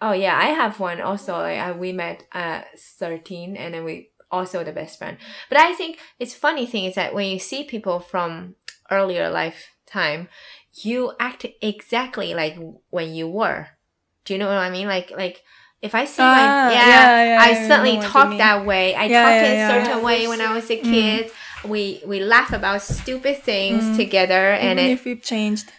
oh 0.00 0.12
yeah 0.12 0.36
i 0.36 0.46
have 0.46 0.78
one 0.80 1.00
also 1.00 1.32
like 1.38 1.58
uh, 1.58 1.74
we 1.76 1.92
met 1.92 2.24
at 2.32 2.66
13 2.78 3.56
and 3.56 3.74
then 3.74 3.84
we 3.84 4.10
also 4.30 4.64
the 4.64 4.72
best 4.72 4.98
friend 4.98 5.16
but 5.48 5.58
i 5.58 5.72
think 5.72 5.98
it's 6.18 6.34
funny 6.34 6.66
thing 6.66 6.84
is 6.84 6.94
that 6.96 7.14
when 7.14 7.26
you 7.30 7.38
see 7.38 7.64
people 7.64 8.00
from 8.00 8.54
earlier 8.90 9.30
lifetime 9.30 10.28
you 10.82 11.12
act 11.20 11.46
exactly 11.62 12.34
like 12.34 12.56
when 12.90 13.14
you 13.14 13.28
were 13.28 13.68
do 14.24 14.34
you 14.34 14.38
know 14.38 14.46
what 14.48 14.58
i 14.58 14.70
mean 14.70 14.88
like 14.88 15.10
like 15.12 15.42
if 15.80 15.94
i 15.94 16.04
see 16.04 16.22
Ah, 16.22 16.34
my 16.66 16.72
yeah, 16.72 16.88
yeah, 16.88 17.24
yeah, 17.24 17.40
i 17.40 17.50
I 17.50 17.96
what 17.96 18.02
talk 18.02 18.38
that 18.38 18.66
way 18.66 18.94
i 18.96 19.08
Yeah, 19.08 19.22
talk 19.22 19.42
yeah, 19.42 19.52
in 19.52 19.56
yeah. 19.56 19.64
a 19.64 19.66
certain 19.66 19.98
Yeah. 20.00 20.04
way 20.04 20.26
when 20.28 20.40
i 20.40 20.52
was 20.54 20.70
a 20.70 20.76
Mm. 20.76 20.82
kid 20.82 21.30
we 21.64 22.02
we 22.06 22.20
laugh 22.20 22.52
about 22.52 22.82
stupid 22.82 23.42
things 23.42 23.84
Mm. 23.90 23.96
together 23.96 24.52
and 24.52 24.78
Even 24.78 24.90
it, 24.90 24.92
if 24.98 25.04
we've 25.04 25.22
changed. 25.22 25.72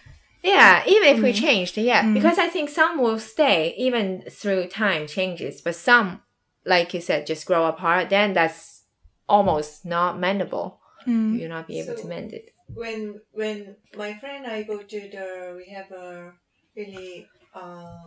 Yeah, 0.48 0.84
even 0.88 1.08
if 1.16 1.22
we 1.22 1.32
Mm. 1.34 1.42
changed, 1.46 1.78
yeah, 1.78 2.04
Mm. 2.04 2.14
because 2.14 2.38
I 2.38 2.48
think 2.48 2.70
some 2.70 2.94
will 3.04 3.20
stay 3.20 3.74
even 3.78 4.24
through 4.40 4.68
time 4.68 5.08
changes, 5.08 5.62
but 5.62 5.76
some, 5.76 6.22
like 6.66 6.94
you 6.94 7.02
said, 7.02 7.28
just 7.28 7.46
grow 7.46 7.66
apart. 7.66 8.10
Then 8.10 8.34
that's 8.34 8.84
almost 9.28 9.86
not 9.86 10.18
mendable. 10.18 10.68
Mm. 11.06 11.38
You'll 11.40 11.50
not 11.58 11.68
be 11.68 11.80
able 11.80 11.96
to 11.96 12.08
mend 12.08 12.34
it. 12.34 12.46
when 12.74 13.22
when 13.32 13.58
my 13.96 14.12
friend 14.20 14.46
and 14.46 14.54
I 14.54 14.64
go 14.64 14.78
to 14.94 15.00
the 15.16 15.28
we 15.60 15.66
have 15.78 15.90
a 15.92 16.34
really 16.76 17.28
uh, 17.54 18.06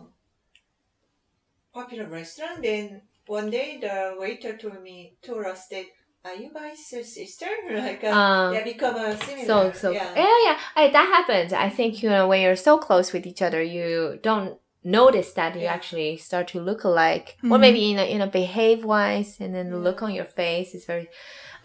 popular 1.73 2.05
restaurant. 2.07 2.61
Then 2.63 3.01
one 3.27 3.49
day 3.49 3.77
the 3.81 4.15
waiter 4.17 4.57
told 4.57 4.81
me 4.81 5.17
told 5.21 5.45
us 5.45 5.67
that 5.67 5.85
are 6.25 6.35
you 6.35 6.51
guys 6.53 6.93
a 6.93 7.03
sister? 7.03 7.47
Like 7.71 8.03
uh, 8.03 8.11
Um, 8.13 8.53
they 8.55 8.63
become 8.73 8.95
a 8.95 9.15
similar. 9.17 9.45
So 9.45 9.71
so 9.73 9.91
yeah. 9.93 10.11
yeah 10.15 10.37
yeah, 10.45 10.57
I, 10.75 10.87
that 10.89 11.07
happens. 11.17 11.53
I 11.53 11.69
think 11.69 12.01
you 12.03 12.09
know 12.09 12.27
when 12.27 12.41
you're 12.41 12.55
so 12.55 12.77
close 12.77 13.13
with 13.13 13.25
each 13.25 13.41
other, 13.41 13.61
you 13.61 14.19
don't 14.21 14.59
notice 14.83 15.31
that 15.33 15.55
you 15.55 15.61
Yeah. 15.61 15.73
actually 15.73 16.17
start 16.17 16.47
to 16.49 16.59
look 16.59 16.83
alike, 16.83 17.37
or 17.43 17.57
Mhm. 17.57 17.61
maybe 17.61 17.91
in 17.91 17.99
a, 17.99 18.03
in 18.15 18.21
a 18.21 18.27
behave 18.27 18.83
wise, 18.83 19.37
and 19.39 19.53
then 19.55 19.69
the 19.71 19.77
look 19.77 20.01
on 20.01 20.13
your 20.13 20.25
face 20.25 20.73
is 20.75 20.85
very. 20.85 21.07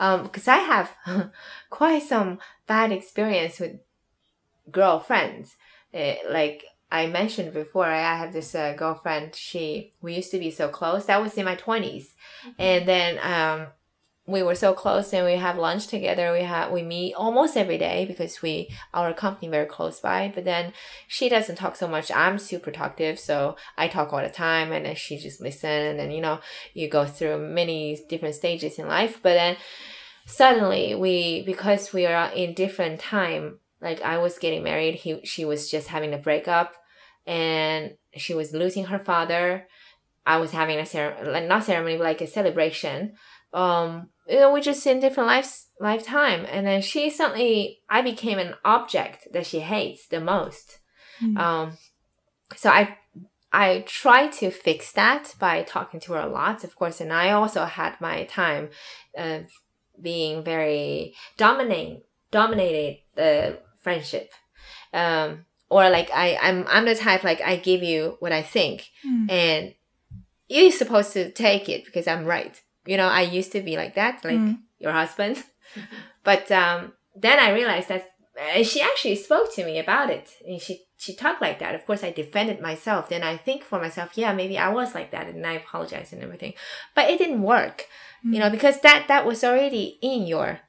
Um, 0.01 0.25
because 0.25 0.49
I 0.49 0.59
have 0.59 0.89
quite 1.71 2.03
some 2.03 2.39
bad 2.67 2.93
experience 2.93 3.61
with 3.61 3.75
girlfriends. 4.71 5.57
Eh, 5.93 6.17
like 6.29 6.65
I 6.91 7.07
mentioned 7.07 7.53
before, 7.53 7.87
I 7.87 7.99
I 8.13 8.17
have 8.17 8.33
this 8.33 8.55
uh, 8.55 8.75
girlfriend. 8.77 9.35
She 9.35 9.93
we 10.01 10.15
used 10.15 10.31
to 10.33 10.39
be 10.39 10.51
so 10.51 10.69
close. 10.69 11.07
That 11.07 11.23
was 11.23 11.35
in 11.37 11.45
my 11.45 11.57
20s 11.57 12.15
and 12.59 12.87
then 12.87 13.19
um, 13.23 13.69
we 14.27 14.43
were 14.43 14.55
so 14.57 14.75
close, 14.75 15.13
and 15.13 15.25
we 15.25 15.35
have 15.35 15.57
lunch 15.57 15.87
together. 15.87 16.33
We 16.33 16.43
have 16.43 16.73
we 16.73 16.83
meet 16.83 17.15
almost 17.15 17.57
every 17.57 17.79
day 17.79 18.05
because 18.07 18.43
we 18.43 18.71
our 18.93 19.13
company 19.13 19.49
very 19.49 19.67
close 19.67 20.01
by. 20.01 20.33
But 20.35 20.45
then 20.45 20.73
she 21.07 21.29
doesn't 21.29 21.57
talk 21.57 21.77
so 21.77 21.87
much. 21.87 22.11
I'm 22.11 22.39
super 22.39 22.71
talkative, 22.71 23.19
so 23.19 23.57
I 23.79 23.89
talk 23.89 24.13
all 24.13 24.23
the 24.23 24.29
time, 24.29 24.73
and 24.73 24.85
then 24.85 24.97
she 24.97 25.19
just 25.19 25.41
listen. 25.41 25.71
And 25.71 25.99
then 25.99 26.11
you 26.11 26.21
know 26.21 26.41
you 26.75 26.89
go 26.89 27.07
through 27.07 27.39
many 27.39 27.99
different 28.09 28.35
stages 28.35 28.79
in 28.79 28.89
life. 28.89 29.21
But 29.23 29.35
then 29.35 29.57
suddenly 30.27 30.95
we 30.95 31.43
because 31.43 31.93
we 31.93 32.05
are 32.05 32.31
in 32.33 32.53
different 32.53 32.99
time 32.99 33.61
like 33.81 34.03
i 34.03 34.19
was 34.19 34.39
getting 34.39 34.63
married 34.63 34.97
he 34.97 35.21
she 35.25 35.45
was 35.45 35.71
just 35.71 35.89
having 35.89 36.13
a 36.13 36.19
breakup 36.19 36.75
and 37.27 37.97
she 38.17 38.35
was 38.35 38.53
losing 38.53 38.87
her 38.87 38.99
father 38.99 39.69
i 40.27 40.37
was 40.37 40.51
having 40.51 40.79
a 40.79 40.85
ceremony 40.85 41.47
not 41.47 41.65
ceremony 41.65 41.97
but 41.97 42.03
like 42.03 42.21
a 42.21 42.27
celebration 42.27 43.13
um 43.57 44.11
you 44.29 44.39
know 44.39 44.53
we're 44.53 44.61
just 44.61 44.87
in 44.87 45.01
different 45.01 45.27
lives 45.27 45.67
lifetime. 45.81 46.47
And 46.49 46.67
then 46.67 46.83
she 46.83 47.11
suddenly 47.11 47.81
i 47.91 48.03
became 48.03 48.39
an 48.39 48.55
object 48.65 49.29
that 49.33 49.47
she 49.47 49.61
hates 49.61 50.07
the 50.07 50.21
most. 50.21 50.79
Mm. 51.21 51.39
um 51.39 51.79
so 52.55 52.69
i 52.71 52.97
i 53.53 53.83
try 53.87 54.29
to 54.29 54.51
fix 54.51 54.93
that 54.93 55.35
by 55.39 55.63
talking 55.63 55.99
to 56.01 56.13
her 56.13 56.21
a 56.21 56.29
lot 56.29 56.63
of 56.63 56.77
course. 56.77 57.01
And 57.01 57.13
i 57.13 57.31
also 57.31 57.65
had 57.65 58.01
my 58.01 58.25
time 58.25 58.69
of 59.17 59.47
being 60.01 60.45
very 60.45 61.15
dominating 61.39 62.03
dominated 62.31 62.99
the 63.15 63.59
friendship. 63.83 64.31
Um 64.93 65.47
or 65.71 65.89
like 65.91 66.11
i 66.13 66.39
i'm 66.43 66.67
i'm 66.69 66.85
the 66.85 66.95
type 66.95 67.25
like 67.25 67.41
i 67.41 67.57
give 67.57 67.83
you 67.83 68.17
what 68.21 68.33
i 68.33 68.43
think. 68.43 68.91
Mm. 69.07 69.31
and 69.31 69.75
you're 70.49 70.71
supposed 70.71 71.13
to 71.15 71.31
take 71.31 71.69
it 71.69 71.85
because 71.85 72.07
i'm 72.07 72.25
right 72.25 72.63
you 72.87 72.97
know 72.97 73.09
i 73.09 73.23
used 73.23 73.53
to 73.53 73.61
be 73.61 73.77
like 73.77 73.95
that 73.95 74.25
like 74.25 74.39
Mm. 74.39 74.59
your 74.79 74.93
husband. 74.93 75.43
But 76.25 76.51
um 76.51 76.93
then 77.15 77.39
i 77.39 77.51
realized 77.53 77.89
that 77.89 78.11
and 78.55 78.67
she 78.67 78.81
actually 78.83 79.17
spoke 79.17 79.49
to 79.55 79.65
me 79.65 79.79
about 79.79 80.11
it. 80.11 80.31
And 80.47 80.61
she 80.61 80.83
she 80.99 81.15
talked 81.15 81.41
like 81.41 81.59
that. 81.61 81.75
Of 81.75 81.87
course 81.87 82.03
i 82.05 82.11
defended 82.11 82.61
myself. 82.61 83.09
Then 83.09 83.23
i 83.23 83.37
think 83.37 83.63
for 83.63 83.79
myself 83.81 84.11
yeah 84.17 84.33
maybe 84.33 84.57
i 84.59 84.69
was 84.69 84.95
like 84.95 85.11
that 85.13 85.27
and 85.29 85.47
i 85.47 85.53
apologized 85.55 86.13
and 86.13 86.23
everything. 86.23 86.55
But 86.95 87.11
it 87.11 87.19
didn't 87.19 87.43
work 87.43 87.87
you 88.25 88.41
know 88.41 88.51
because 88.51 88.81
that 88.81 89.07
that 89.09 89.25
was 89.27 89.45
already 89.45 89.99
in 90.03 90.27
your 90.27 90.61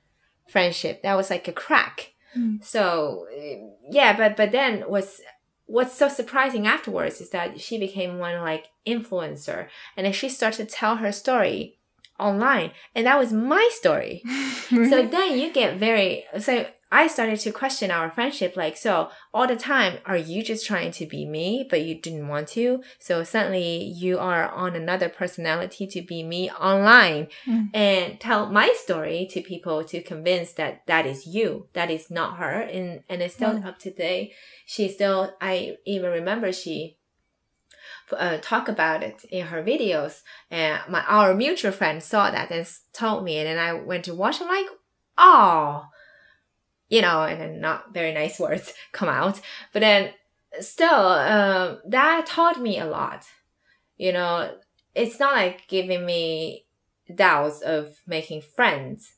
friendship. 0.47 1.01
That 1.03 1.15
was 1.15 1.29
like 1.29 1.47
a 1.47 1.53
crack. 1.53 2.13
Mm. 2.38 2.63
so 2.63 3.25
uh, 3.31 3.57
yeah 3.89 4.15
but 4.15 4.36
but 4.38 4.51
then 4.51 4.83
was 4.88 5.21
what's 5.65 5.95
so 5.97 6.07
surprising 6.07 6.67
afterwards 6.67 7.19
is 7.21 7.29
that 7.31 7.59
she 7.59 7.77
became 7.77 8.19
one 8.19 8.39
like 8.41 8.65
influencer. 8.86 9.67
And 9.95 10.05
then 10.05 10.13
she 10.13 10.29
started 10.29 10.69
to 10.69 10.75
tell 10.75 10.97
her 10.97 11.12
story 11.12 11.76
online 12.19 12.71
and 12.95 13.05
that 13.07 13.19
was 13.19 13.31
my 13.33 13.69
story. 13.71 14.24
So 14.69 15.07
then 15.07 15.39
you 15.39 15.51
get 15.53 15.77
very 15.77 16.25
so 16.39 16.65
i 16.91 17.07
started 17.07 17.39
to 17.39 17.51
question 17.51 17.89
our 17.91 18.09
friendship 18.12 18.55
like 18.55 18.75
so 18.77 19.09
all 19.33 19.45
the 19.47 19.55
time 19.57 19.97
are 20.05 20.17
you 20.17 20.41
just 20.43 20.65
trying 20.65 20.91
to 20.91 21.05
be 21.05 21.25
me 21.25 21.65
but 21.69 21.81
you 21.83 21.95
didn't 21.95 22.27
want 22.27 22.47
to? 22.50 22.81
So 23.00 23.24
suddenly 23.24 23.83
you 23.83 24.19
are 24.19 24.50
on 24.50 24.75
another 24.75 25.07
personality 25.09 25.88
to 25.88 26.01
be 26.01 26.21
me 26.24 26.50
online. 26.51 27.27
Mm. 27.45 27.69
and 27.74 28.19
tell 28.19 28.50
my 28.51 28.74
story 28.75 29.25
to 29.31 29.41
people 29.41 29.83
to 29.86 30.01
convince 30.01 30.51
that 30.53 30.86
that 30.88 31.05
is 31.05 31.25
you 31.25 31.67
that 31.74 31.89
is 31.89 32.09
not 32.12 32.38
her. 32.39 32.59
And 32.59 33.03
and 33.09 33.21
it's 33.21 33.36
still 33.36 33.53
Mm. 33.53 33.65
up 33.65 33.79
to 33.79 33.89
date 33.91 34.33
she 34.65 34.89
still 34.89 35.33
i 35.39 35.77
even 35.86 36.12
remember 36.12 36.51
she 36.51 36.97
uh, 38.14 38.38
talk 38.42 38.68
about 38.68 39.04
it 39.04 39.26
in 39.32 39.48
her 39.48 39.64
videos 39.64 40.22
and 40.50 40.80
my 40.90 41.02
our 41.04 41.34
mutual 41.34 41.72
friend 41.72 42.02
saw 42.02 42.32
that 42.32 42.52
and 42.52 42.68
told 42.94 43.24
me 43.24 43.38
and 43.38 43.48
then 43.48 43.58
i 43.58 43.74
went 43.74 44.06
to 44.06 44.14
watch 44.14 44.42
i'm 44.42 44.48
like 44.48 44.68
oh 45.18 45.86
you 46.90 47.02
know 47.02 47.24
and 47.24 47.42
then 47.42 47.60
not 47.60 47.94
very 47.94 48.14
nice 48.14 48.40
words 48.40 48.74
come 48.92 49.10
out 49.10 49.42
but 49.74 49.80
then 49.82 50.12
still 50.60 50.90
um, 50.90 51.80
that 51.88 52.26
taught 52.26 52.62
me 52.62 52.80
a 52.80 52.86
lot 52.86 53.26
you 53.98 54.12
know 54.12 54.50
it's 54.96 55.20
not 55.20 55.36
like 55.36 55.68
giving 55.68 56.06
me 56.06 56.66
doubts 57.14 57.62
of 57.62 58.02
making 58.06 58.42
friends. 58.42 59.14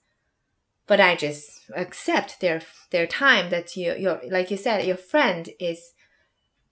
But 0.87 0.99
I 0.99 1.15
just 1.15 1.69
accept 1.75 2.41
their 2.41 2.61
their 2.91 3.07
time 3.07 3.49
that 3.51 3.75
you 3.75 3.95
your 3.95 4.19
like 4.29 4.49
you 4.51 4.57
said 4.57 4.85
your 4.85 4.97
friend 4.97 5.49
is 5.59 5.93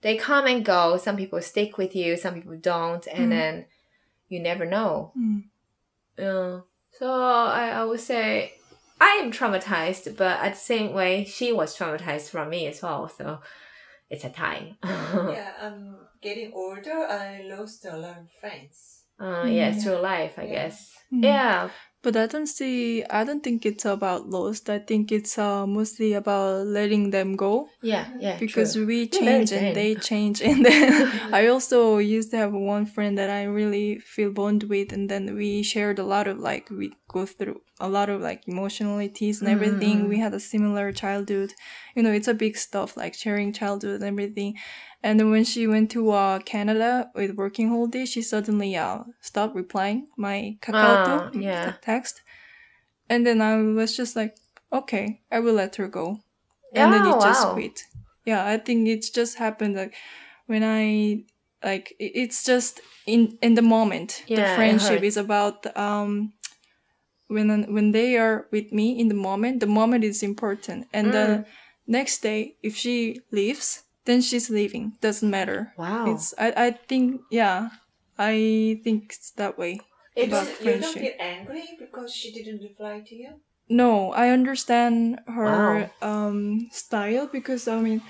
they 0.02 0.16
come 0.16 0.46
and 0.46 0.64
go. 0.64 0.96
Some 0.96 1.16
people 1.16 1.40
stick 1.42 1.76
with 1.78 1.94
you, 1.96 2.16
some 2.16 2.34
people 2.34 2.56
don't, 2.60 3.06
and 3.08 3.26
Mm. 3.26 3.30
then 3.30 3.66
you 4.28 4.40
never 4.40 4.64
know. 4.64 5.12
Mm. 5.16 5.44
Yeah. 6.18 6.60
So 6.92 7.06
I, 7.10 7.68
I 7.70 7.84
would 7.84 8.00
say 8.00 8.54
I 9.00 9.20
am 9.22 9.30
traumatized, 9.30 10.16
but 10.16 10.40
at 10.40 10.54
the 10.54 10.58
same 10.60 10.92
way, 10.92 11.24
she 11.24 11.52
was 11.52 11.76
traumatized 11.76 12.30
from 12.30 12.50
me 12.50 12.66
as 12.66 12.82
well. 12.82 13.08
So 13.08 13.40
it's 14.10 14.24
a 14.24 14.30
tie. 14.30 14.76
yeah, 14.84 15.52
I'm 15.60 15.96
getting 16.20 16.52
older. 16.52 17.06
I 17.08 17.42
lost 17.44 17.84
a 17.84 17.96
lot 17.96 18.18
of 18.18 18.30
friends. 18.40 18.94
uh, 19.20 19.46
yeah, 19.48 19.72
Mm. 19.72 19.82
through 19.82 19.98
life, 19.98 20.38
I 20.38 20.42
Yeah. 20.44 20.50
guess. 20.54 20.96
Mm. 21.12 21.24
Yeah. 21.24 21.70
But 22.02 22.16
I 22.16 22.26
don't 22.26 22.46
see. 22.46 23.04
I 23.04 23.24
don't 23.24 23.42
think 23.42 23.66
it's 23.66 23.84
about 23.84 24.28
lost. 24.28 24.70
I 24.70 24.78
think 24.78 25.10
it's 25.10 25.36
uh, 25.36 25.66
mostly 25.66 26.12
about 26.14 26.66
letting 26.66 27.10
them 27.10 27.34
go 27.36 27.68
Yeah. 27.82 28.06
Yeah. 28.20 28.36
because 28.38 28.74
true. 28.74 28.86
we 28.86 29.08
change 29.08 29.52
and 29.52 29.74
they 29.74 29.94
change. 29.96 30.40
And 30.40 30.64
then 30.64 31.10
I 31.32 31.48
also 31.48 31.98
used 31.98 32.30
to 32.30 32.36
have 32.36 32.52
one 32.52 32.86
friend 32.86 33.18
that 33.18 33.30
I 33.30 33.44
really 33.44 33.98
feel 33.98 34.30
bond 34.30 34.64
with, 34.64 34.92
and 34.92 35.08
then 35.10 35.34
we 35.34 35.62
shared 35.62 35.98
a 35.98 36.04
lot 36.04 36.28
of 36.28 36.38
like 36.38 36.70
we 36.70 36.92
go 37.08 37.26
through 37.26 37.62
a 37.80 37.88
lot 37.88 38.08
of 38.10 38.20
like 38.20 38.46
emotionalities 38.46 39.40
and 39.40 39.48
everything. 39.50 40.06
Mm. 40.06 40.08
We 40.08 40.18
had 40.18 40.34
a 40.34 40.40
similar 40.40 40.92
childhood. 40.92 41.54
You 41.96 42.02
know, 42.02 42.12
it's 42.12 42.28
a 42.28 42.34
big 42.34 42.56
stuff 42.56 42.96
like 42.96 43.14
sharing 43.14 43.52
childhood 43.52 43.96
and 44.00 44.04
everything. 44.04 44.56
And 45.02 45.18
then 45.18 45.30
when 45.30 45.44
she 45.44 45.66
went 45.66 45.90
to 45.92 46.10
uh, 46.10 46.38
Canada 46.40 47.10
with 47.14 47.36
working 47.36 47.68
holiday, 47.68 48.04
she 48.04 48.22
suddenly 48.22 48.76
uh, 48.76 49.04
stopped 49.20 49.54
replying 49.54 50.08
my 50.16 50.58
Kakao 50.60 51.06
Ah, 51.06 51.30
yeah. 51.34 51.74
text. 51.82 52.22
And 53.08 53.26
then 53.26 53.40
I 53.40 53.56
was 53.56 53.96
just 53.96 54.16
like, 54.16 54.36
okay, 54.72 55.22
I 55.30 55.40
will 55.40 55.54
let 55.54 55.76
her 55.76 55.88
go. 55.88 56.18
And 56.74 56.92
then 56.92 57.06
Oh, 57.06 57.18
it 57.18 57.22
just 57.22 57.48
quit. 57.48 57.80
Yeah, 58.24 58.46
I 58.46 58.58
think 58.58 58.88
it's 58.88 59.10
just 59.10 59.38
happened 59.38 59.74
like 59.76 59.94
when 60.46 60.62
I 60.62 61.24
like 61.64 61.94
it's 61.98 62.44
just 62.44 62.80
in 63.06 63.38
in 63.40 63.54
the 63.54 63.62
moment. 63.62 64.22
Yeah, 64.26 64.36
the 64.42 64.54
friendship 64.54 65.02
is 65.02 65.16
about 65.16 65.66
um 65.76 66.34
when 67.28 67.48
when 67.72 67.92
they 67.92 68.16
are 68.18 68.46
with 68.50 68.72
me 68.72 68.98
in 68.98 69.08
the 69.08 69.14
moment, 69.28 69.60
the 69.60 69.66
moment 69.66 70.04
is 70.04 70.22
important. 70.22 70.88
And 70.92 71.12
the 71.12 71.26
Mm. 71.28 71.44
next 71.86 72.22
day, 72.22 72.56
if 72.62 72.76
she 72.76 73.20
leaves, 73.30 73.84
then 74.04 74.20
she's 74.20 74.50
leaving. 74.50 74.96
Doesn't 75.00 75.30
matter. 75.30 75.72
Wow. 75.76 76.06
It's 76.06 76.34
I 76.38 76.48
I 76.56 76.70
think 76.88 77.22
yeah, 77.30 77.70
I 78.18 78.80
think 78.84 79.12
it's 79.14 79.30
that 79.32 79.58
way. 79.58 79.80
You 80.16 80.24
About 80.26 80.46
don't, 80.46 80.66
you 80.66 80.80
don't 80.80 81.00
get 81.00 81.16
angry 81.20 81.76
because 81.78 82.12
she 82.12 82.32
didn't 82.32 82.62
reply 82.62 83.04
to 83.06 83.14
you? 83.14 83.30
No, 83.68 84.12
I 84.12 84.30
understand 84.30 85.20
her 85.28 85.90
um 86.02 86.68
style 86.72 87.28
because 87.28 87.68
I 87.68 87.80
mean 87.80 88.02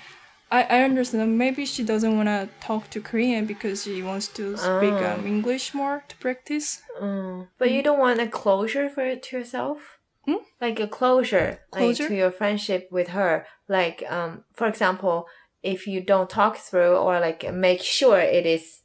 I, 0.51 0.63
I 0.63 0.81
understand 0.83 1.37
maybe 1.37 1.65
she 1.65 1.83
doesn't 1.83 2.15
want 2.17 2.27
to 2.27 2.49
talk 2.59 2.89
to 2.91 3.01
Korean 3.01 3.45
because 3.45 3.83
she 3.83 4.01
wants 4.01 4.27
to 4.29 4.57
speak 4.57 4.93
Oh. 4.93 5.13
um, 5.13 5.27
English 5.27 5.73
more 5.73 6.03
to 6.07 6.15
practice. 6.17 6.81
Mm. 7.01 7.47
But 7.59 7.69
you 7.71 7.83
don't 7.83 7.99
want 7.99 8.19
a 8.19 8.27
closure 8.27 8.89
for 8.89 9.01
it 9.05 9.21
to 9.23 9.37
yourself? 9.37 9.99
Hmm? 10.25 10.41
Like 10.59 10.79
a 10.79 10.87
closure, 10.87 11.59
Closure? 11.71 12.03
like 12.03 12.09
to 12.09 12.15
your 12.15 12.31
friendship 12.31 12.89
with 12.91 13.09
her. 13.09 13.45
Like, 13.67 14.03
um, 14.09 14.43
for 14.55 14.67
example, 14.67 15.27
if 15.61 15.85
you 15.87 16.01
don't 16.01 16.29
talk 16.29 16.57
through 16.57 16.95
or 16.97 17.19
like 17.19 17.41
make 17.53 17.81
sure 17.81 18.19
it 18.19 18.45
is 18.45 18.81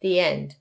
the 0.00 0.18
end, 0.18 0.54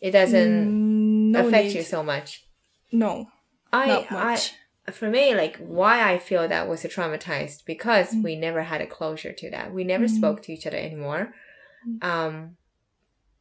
it 0.00 0.12
doesn't 0.12 0.68
Mm, 0.68 1.30
no 1.32 1.46
affect 1.46 1.66
need. 1.68 1.74
you 1.76 1.82
so 1.82 2.02
much. 2.02 2.46
No, 2.90 3.26
I, 3.72 3.86
not 3.86 4.10
much. 4.10 4.52
I, 4.52 4.56
for 4.90 5.08
me, 5.08 5.34
like 5.34 5.56
why 5.58 6.12
I 6.12 6.18
feel 6.18 6.46
that 6.48 6.68
was 6.68 6.82
traumatized 6.84 7.64
because 7.64 8.14
Mm. 8.14 8.22
we 8.24 8.36
never 8.36 8.62
had 8.64 8.80
a 8.80 8.86
closure 8.86 9.32
to 9.32 9.50
that. 9.50 9.72
We 9.72 9.84
never 9.84 10.06
Mm. 10.06 10.16
spoke 10.18 10.42
to 10.42 10.52
each 10.52 10.66
other 10.66 10.76
anymore. 10.76 11.34
Mm. 11.88 12.04
Um, 12.04 12.56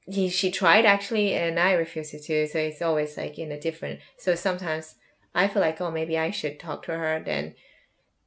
he, 0.07 0.29
she 0.29 0.51
tried 0.51 0.85
actually, 0.85 1.33
and 1.33 1.59
I 1.59 1.73
refused 1.73 2.11
to. 2.11 2.47
So 2.47 2.57
it's 2.59 2.81
always 2.81 3.17
like 3.17 3.37
in 3.39 3.51
a 3.51 3.59
different. 3.59 3.99
So 4.17 4.35
sometimes 4.35 4.95
I 5.33 5.47
feel 5.47 5.61
like, 5.61 5.79
oh, 5.81 5.91
maybe 5.91 6.17
I 6.17 6.31
should 6.31 6.59
talk 6.59 6.83
to 6.85 6.91
her 6.97 7.21
then. 7.23 7.55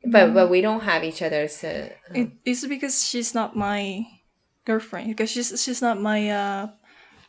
But 0.04 0.30
Mm. 0.30 0.34
but 0.34 0.50
we 0.50 0.60
don't 0.60 0.82
have 0.82 1.02
each 1.04 1.22
other's. 1.22 1.62
Uh, 1.64 1.90
it, 2.14 2.28
it's 2.44 2.66
because 2.66 3.04
she's 3.06 3.34
not 3.34 3.56
my 3.56 4.04
girlfriend 4.66 5.08
because 5.08 5.30
she's 5.30 5.62
she's 5.62 5.80
not 5.82 6.00
my 6.00 6.30
uh 6.30 6.68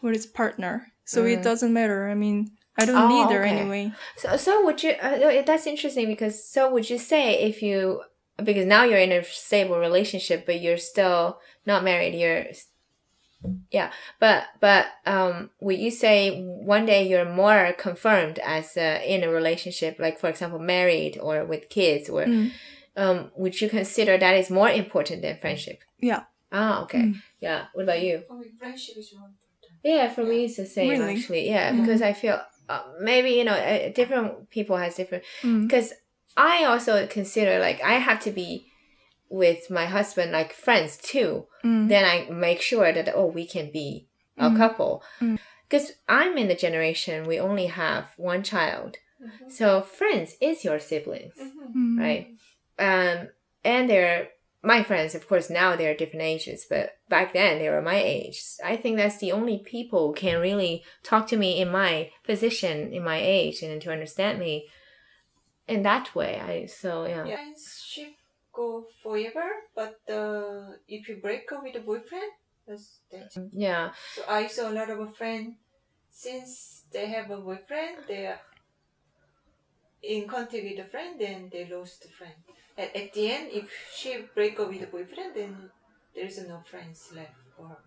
what 0.01 0.15
is 0.15 0.25
partner. 0.25 0.91
So 1.05 1.23
Mm. 1.23 1.33
it 1.33 1.43
doesn't 1.43 1.73
matter. 1.73 2.09
I 2.09 2.15
mean, 2.15 2.51
I 2.77 2.85
don't 2.85 2.95
Oh, 2.95 3.07
need 3.07 3.33
her 3.33 3.45
okay. 3.45 3.59
anyway. 3.59 3.91
So, 4.17 4.35
so 4.37 4.65
would 4.65 4.83
you? 4.83 4.91
Uh, 4.91 5.41
that's 5.43 5.67
interesting 5.67 6.07
because 6.07 6.43
so 6.43 6.71
would 6.71 6.89
you 6.89 6.97
say 6.97 7.41
if 7.43 7.61
you 7.61 8.01
because 8.43 8.65
now 8.65 8.83
you're 8.83 8.99
in 8.99 9.13
a 9.13 9.23
stable 9.23 9.79
relationship, 9.79 10.45
but 10.45 10.59
you're 10.59 10.77
still 10.77 11.39
not 11.65 11.83
married. 11.83 12.13
You're 12.15 12.45
yeah, 13.71 13.91
but 14.19 14.45
but 14.59 14.87
um, 15.05 15.51
would 15.59 15.77
you 15.79 15.91
say 15.91 16.41
one 16.41 16.85
day 16.85 17.07
you're 17.07 17.29
more 17.29 17.73
confirmed 17.77 18.39
as 18.39 18.75
uh, 18.77 18.99
in 19.05 19.23
a 19.23 19.29
relationship, 19.29 19.97
like 19.99 20.19
for 20.19 20.29
example, 20.29 20.59
married 20.59 21.17
or 21.21 21.45
with 21.45 21.69
kids, 21.69 22.09
or 22.09 22.25
Mm. 22.25 22.51
um, 22.97 23.31
would 23.35 23.59
you 23.61 23.69
consider 23.69 24.17
that 24.17 24.35
is 24.35 24.49
more 24.49 24.69
important 24.69 25.21
than 25.21 25.37
friendship? 25.37 25.83
Yeah. 25.99 26.23
Ah, 26.51 26.83
okay. 26.83 26.99
Mm. 26.99 27.21
Yeah. 27.39 27.65
What 27.73 27.83
about 27.83 28.01
you? 28.01 28.23
For 28.27 28.37
me, 28.37 28.47
friendship 28.57 28.97
is 28.97 29.13
more 29.13 29.27
important. 29.27 29.79
Yeah, 29.83 30.09
for 30.09 30.23
me 30.23 30.45
it's 30.45 30.57
the 30.57 30.65
same 30.65 30.89
Really? 30.89 31.13
actually. 31.13 31.49
Yeah, 31.49 31.71
Mm. 31.71 31.81
because 31.81 32.01
I 32.01 32.13
feel 32.13 32.41
uh, 32.69 32.81
maybe 32.99 33.31
you 33.31 33.43
know 33.43 33.53
uh, 33.53 33.89
different 33.93 34.49
people 34.49 34.77
has 34.77 34.95
different 34.95 35.23
Mm. 35.41 35.63
because 35.63 35.93
I 36.37 36.65
also 36.65 37.07
consider 37.07 37.59
like 37.59 37.81
I 37.83 37.93
have 37.93 38.19
to 38.21 38.31
be 38.31 38.71
with 39.29 39.69
my 39.69 39.85
husband 39.85 40.31
like 40.31 40.53
friends 40.53 40.97
too. 40.97 41.47
Mm. 41.63 41.87
Then 41.89 42.05
I 42.05 42.29
make 42.31 42.61
sure 42.61 42.91
that 42.91 43.09
oh 43.15 43.25
we 43.27 43.45
can 43.47 43.71
be 43.71 44.07
a 44.37 44.49
Mm. 44.49 44.57
couple. 44.57 45.03
Mm. 45.21 45.39
Because 45.67 45.93
I'm 46.07 46.37
in 46.37 46.47
the 46.47 46.55
generation 46.55 47.25
we 47.27 47.39
only 47.39 47.65
have 47.67 48.13
one 48.17 48.43
child, 48.43 48.97
Mhm. 49.19 49.51
so 49.51 49.81
friends 49.81 50.35
is 50.39 50.63
your 50.63 50.77
siblings, 50.79 51.37
Mhm. 51.39 51.73
Mm. 51.75 51.99
right? 51.99 52.27
Um, 52.77 53.29
and 53.63 53.89
they're 53.89 54.29
my 54.65 54.83
friends, 54.83 55.15
of 55.15 55.27
course. 55.27 55.49
Now 55.49 55.75
they're 55.75 55.95
different 55.95 56.23
ages, 56.23 56.65
but 56.69 56.97
back 57.09 57.33
then 57.33 57.59
they 57.59 57.69
were 57.69 57.81
my 57.81 58.01
age. 58.01 58.41
I 58.63 58.75
think 58.75 58.97
that's 58.97 59.17
the 59.17 59.31
only 59.31 59.59
people 59.59 60.07
who 60.07 60.13
can 60.13 60.41
really 60.41 60.83
talk 61.03 61.27
to 61.27 61.37
me 61.37 61.61
in 61.61 61.71
my 61.71 62.11
position, 62.23 62.93
in 62.93 63.03
my 63.03 63.19
age, 63.21 63.61
and 63.61 63.81
to 63.81 63.91
understand 63.91 64.39
me 64.39 64.67
in 65.67 65.83
that 65.83 66.15
way. 66.15 66.39
I 66.39 66.65
so 66.65 67.05
yeah. 67.05 67.25
Yeah. 67.25 67.35
Friendship 67.35 68.15
go 68.53 68.85
forever, 69.03 69.47
but 69.75 69.99
uh, 70.09 70.77
if 70.87 71.07
you 71.09 71.17
break 71.21 71.51
up 71.51 71.63
with 71.63 71.75
a 71.75 71.81
boyfriend, 71.81 72.31
that's 72.67 72.99
that's. 73.11 73.37
Yeah. 73.51 73.91
So 74.15 74.23
I 74.27 74.47
saw 74.47 74.69
a 74.69 74.73
lot 74.73 74.89
of 74.89 74.99
a 74.99 75.11
friend 75.11 75.55
since 76.15 76.83
they 76.93 77.07
have 77.07 77.29
a 77.29 77.37
boyfriend, 77.37 77.97
they 78.07 78.27
are 78.27 78.39
in 80.01 80.27
contact 80.27 80.63
with 80.63 80.79
a 80.79 80.89
friend, 80.89 81.19
then 81.19 81.49
they 81.51 81.67
lost 81.67 82.03
the 82.03 82.09
friend. 82.09 82.33
And 82.77 82.89
at 82.95 83.13
the 83.13 83.31
end, 83.31 83.49
if 83.51 83.69
she 83.93 84.25
break 84.33 84.59
up 84.59 84.67
with 84.69 84.81
a 84.81 84.87
boyfriend, 84.87 85.31
then 85.35 85.69
there 86.13 86.25
is 86.25 86.37
no 86.47 86.61
friends 86.69 87.09
left 87.15 87.31
for 87.55 87.67
her. 87.69 87.77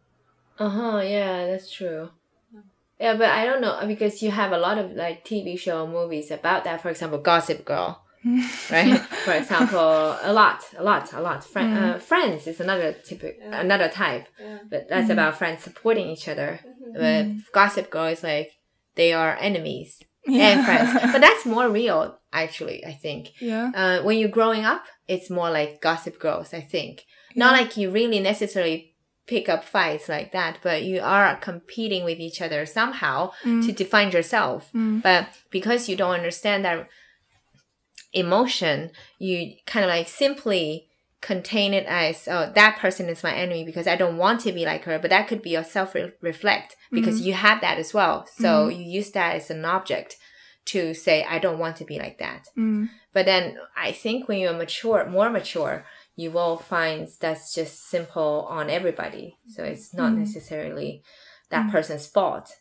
Uh 0.59 0.69
huh. 0.71 0.99
Yeah, 1.01 1.47
that's 1.47 1.71
true. 1.71 2.11
Mm. 2.55 2.63
Yeah, 2.99 3.15
but 3.17 3.31
I 3.31 3.45
don't 3.45 3.61
know 3.61 3.79
because 3.87 4.23
you 4.23 4.31
have 4.31 4.53
a 4.53 4.59
lot 4.59 4.79
of 4.79 4.93
like 4.93 5.25
TV 5.25 5.57
show 5.59 5.87
movies 5.87 6.31
about 6.31 6.65
that. 6.65 6.81
For 6.81 6.89
example, 6.91 7.19
Gossip 7.19 7.65
Girl, 7.65 8.03
right? 8.71 8.99
For 9.25 9.35
example, 9.35 10.17
a 10.23 10.33
lot, 10.33 10.65
a 10.77 10.83
lot, 10.83 11.13
a 11.13 11.21
lot. 11.21 11.45
Fri- 11.45 11.63
Mm. 11.63 11.77
uh, 11.97 11.99
Friends 11.99 12.47
is 12.47 12.59
another 12.61 12.93
typical, 12.95 13.39
Yeah. 13.41 13.61
another 13.61 13.89
type, 13.89 14.27
Yeah. 14.41 14.59
but 14.71 14.89
that's 14.89 15.09
Mhm. 15.09 15.13
about 15.13 15.37
friends 15.39 15.63
supporting 15.63 16.09
each 16.09 16.27
other. 16.29 16.61
Mhm. 16.65 16.95
But 17.45 17.53
Gossip 17.53 17.91
Girl 17.91 18.07
is 18.07 18.23
like 18.23 18.53
they 18.95 19.13
are 19.13 19.37
enemies 19.39 20.01
Yeah. 20.29 20.49
and 20.51 20.65
friends. 20.65 21.13
But 21.13 21.21
that's 21.21 21.47
more 21.47 21.69
real, 21.69 22.19
actually. 22.33 22.85
I 22.85 22.93
think. 22.93 23.31
yeah. 23.41 23.71
Uh, 23.75 24.03
when 24.05 24.19
you're 24.19 24.29
growing 24.29 24.65
up, 24.65 24.85
it's 25.09 25.31
more 25.31 25.51
like 25.51 25.81
Gossip 25.81 26.19
Girls. 26.19 26.53
I 26.55 26.61
think 26.61 27.05
not 27.35 27.53
like 27.53 27.77
you 27.77 27.91
really 27.91 28.21
necessarily 28.21 28.95
pick 29.27 29.49
up 29.49 29.63
fights 29.65 30.09
like 30.09 30.33
that, 30.33 30.59
but 30.63 30.83
you 30.83 31.01
are 31.03 31.37
competing 31.37 32.03
with 32.05 32.19
each 32.19 32.41
other 32.41 32.65
somehow 32.67 33.31
Mm. 33.45 33.65
to 33.67 33.73
define 33.73 34.11
yourself. 34.11 34.71
Mm. 34.75 35.03
But 35.03 35.29
because 35.51 35.89
you 35.89 35.97
don't 35.97 36.15
understand 36.15 36.65
that 36.65 36.89
emotion, 38.13 38.91
you 39.19 39.55
kind 39.67 39.85
of 39.85 39.91
like 39.91 40.09
simply 40.09 40.89
contain 41.21 41.75
it 41.75 41.85
as, 41.87 42.29
oh, 42.29 42.51
that 42.55 42.79
person 42.79 43.09
is 43.09 43.23
my 43.23 43.35
enemy 43.35 43.65
because 43.65 43.87
I 43.87 43.97
don't 43.97 44.17
want 44.17 44.41
to 44.43 44.53
be 44.53 44.65
like 44.65 44.85
her. 44.85 44.99
But 44.99 45.11
that 45.11 45.29
could 45.29 45.43
be 45.43 45.51
your 45.51 45.65
self 45.65 45.95
reflect 46.21 46.77
because 46.91 47.21
you 47.21 47.33
have 47.35 47.61
that 47.61 47.79
as 47.79 47.93
well. 47.95 48.27
So 48.27 48.69
you 48.69 48.83
use 48.85 49.11
that 49.13 49.37
as 49.37 49.51
an 49.51 49.65
object 49.65 50.17
to 50.67 50.95
say, 50.95 51.25
I 51.25 51.39
don't 51.39 51.59
want 51.59 51.77
to 51.77 51.85
be 51.85 51.99
like 51.99 52.19
that. 52.19 52.49
Mm. 52.57 52.89
But 53.13 53.25
then 53.27 53.59
I 53.77 53.93
think 53.93 54.29
when 54.29 54.39
you're 54.41 54.53
mature, 54.53 55.09
more 55.09 55.31
mature, 55.31 55.85
you 56.17 56.31
will 56.31 56.57
find 56.59 57.09
that's 57.21 57.55
just 57.55 57.89
simple 57.89 58.47
on 58.51 58.69
everybody. 58.71 59.39
So 59.47 59.65
it's 59.65 59.95
not 59.95 60.13
Mm. 60.13 60.19
necessarily 60.19 61.03
that 61.51 61.67
Mm. 61.67 61.73
person's 61.73 62.07
fault. 62.07 62.57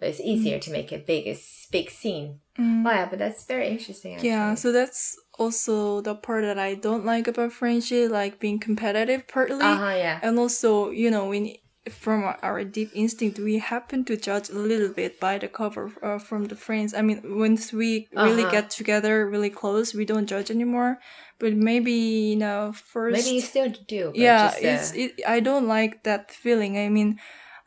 but 0.00 0.08
it's 0.08 0.20
easier 0.20 0.58
to 0.58 0.70
make 0.72 0.90
a 0.92 0.98
big 0.98 1.24
big 1.70 1.88
scene. 1.88 2.40
Oh 2.58 2.90
yeah, 2.90 3.06
but 3.08 3.18
that's 3.20 3.44
very 3.44 3.68
interesting. 3.68 4.14
Actually. 4.14 4.28
Yeah, 4.30 4.54
so 4.56 4.72
that's 4.72 5.16
also 5.38 6.00
the 6.00 6.16
part 6.16 6.42
that 6.42 6.58
I 6.58 6.74
don't 6.74 7.04
like 7.04 7.28
about 7.28 7.52
friendship, 7.52 8.10
like 8.10 8.40
being 8.40 8.58
competitive 8.58 9.28
partly. 9.28 9.64
uh 9.64 9.76
huh, 9.76 9.94
yeah, 9.94 10.18
And 10.22 10.38
also, 10.40 10.90
you 10.90 11.08
know, 11.10 11.28
when 11.28 11.54
from 11.90 12.22
our- 12.42 12.64
deep 12.64 12.90
instinct, 12.94 13.38
we 13.38 13.58
happen 13.58 14.04
to 14.04 14.16
judge 14.16 14.48
a 14.50 14.54
little 14.58 14.88
bit 14.88 15.18
by 15.18 15.38
the 15.38 15.48
cover 15.48 15.90
uh, 16.02 16.18
from 16.18 16.44
the 16.44 16.56
friends. 16.56 16.94
I 16.94 17.02
mean, 17.02 17.20
once 17.38 17.72
we 17.72 18.08
really 18.12 18.42
Uh-huh. 18.44 18.52
get 18.60 18.70
together, 18.70 19.28
really 19.28 19.50
close, 19.50 19.92
we 19.92 20.04
don't 20.04 20.26
judge 20.26 20.50
anymore. 20.50 20.98
But 21.38 21.54
maybe 21.54 21.92
you 21.92 22.36
know, 22.36 22.72
first, 22.72 23.16
maybe 23.16 23.34
you 23.36 23.40
still 23.42 23.70
do. 23.88 24.04
But 24.10 24.16
yeah, 24.16 24.46
just, 24.46 24.64
uh, 24.64 24.68
it's 24.68 24.92
it. 24.94 25.12
I 25.26 25.40
don't 25.40 25.66
like 25.66 26.04
that 26.04 26.30
feeling. 26.30 26.78
I 26.78 26.88
mean, 26.88 27.18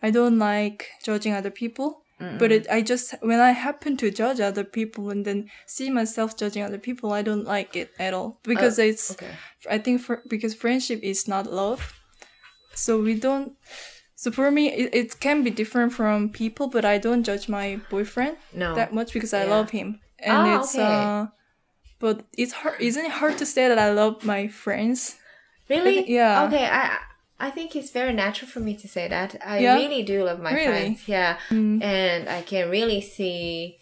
I 0.01 0.11
don't 0.11 0.39
like 0.39 0.87
judging 1.03 1.33
other 1.33 1.51
people. 1.51 2.01
But 2.39 2.51
it, 2.51 2.65
I 2.71 2.81
just 2.81 3.13
when 3.21 3.41
I 3.41 3.51
happen 3.51 3.97
to 3.97 4.09
judge 4.09 4.39
other 4.39 4.63
people 4.63 5.09
and 5.09 5.25
then 5.25 5.49
see 5.67 5.89
myself 5.89 6.37
judging 6.37 6.63
other 6.63 6.79
people, 6.79 7.11
I 7.11 7.21
don't 7.21 7.43
like 7.43 7.75
it 7.75 7.89
at 7.99 8.13
all 8.13 8.39
because 8.43 8.79
it's. 8.79 9.11
okay. 9.11 9.35
I 9.69 9.77
think 9.77 10.01
for, 10.01 10.23
because 10.29 10.55
friendship 10.55 11.01
is 11.03 11.27
not 11.27 11.45
love, 11.51 11.81
so 12.73 13.01
we 13.01 13.15
don't. 13.19 13.51
So 14.15 14.31
for 14.31 14.49
me, 14.51 14.71
it, 14.71 14.95
it 14.95 15.19
can 15.19 15.43
be 15.43 15.49
different 15.51 15.93
from 15.93 16.29
people, 16.29 16.67
but 16.67 16.85
I 16.85 16.97
don't 16.97 17.23
judge 17.23 17.49
my 17.49 17.79
boyfriend 17.89 18.37
No, 18.53 18.75
that 18.75 18.93
much 18.93 19.13
because 19.13 19.33
I 19.33 19.43
Yeah. 19.43 19.49
love 19.55 19.69
him, 19.71 19.99
and 20.19 20.47
Oh, 20.47 20.55
it's. 20.63 20.75
okay. 20.75 21.01
uh 21.03 21.27
But 21.99 22.25
it's 22.37 22.53
hard. 22.53 22.81
Isn't 22.81 23.05
it 23.05 23.11
hard 23.21 23.37
to 23.39 23.45
say 23.45 23.67
that 23.69 23.79
I 23.79 23.91
love 23.91 24.23
my 24.23 24.47
friends? 24.47 25.15
really, 25.69 26.09
yeah. 26.09 26.45
Okay, 26.47 26.65
I 26.65 26.99
I 27.39 27.49
think 27.51 27.75
it's 27.75 27.91
very 27.91 28.13
natural 28.13 28.49
for 28.51 28.61
me 28.61 28.73
to 28.83 28.87
say 28.87 29.07
that. 29.09 29.35
I 29.45 29.59
Yeah? 29.63 29.75
really 29.79 30.03
do 30.03 30.23
love 30.23 30.39
my 30.39 30.53
Really? 30.53 30.67
friends. 30.67 31.07
Yeah, 31.07 31.37
Mm. 31.51 31.81
and 31.83 32.29
I 32.29 32.41
can 32.41 32.69
really 32.69 33.01
see 33.01 33.77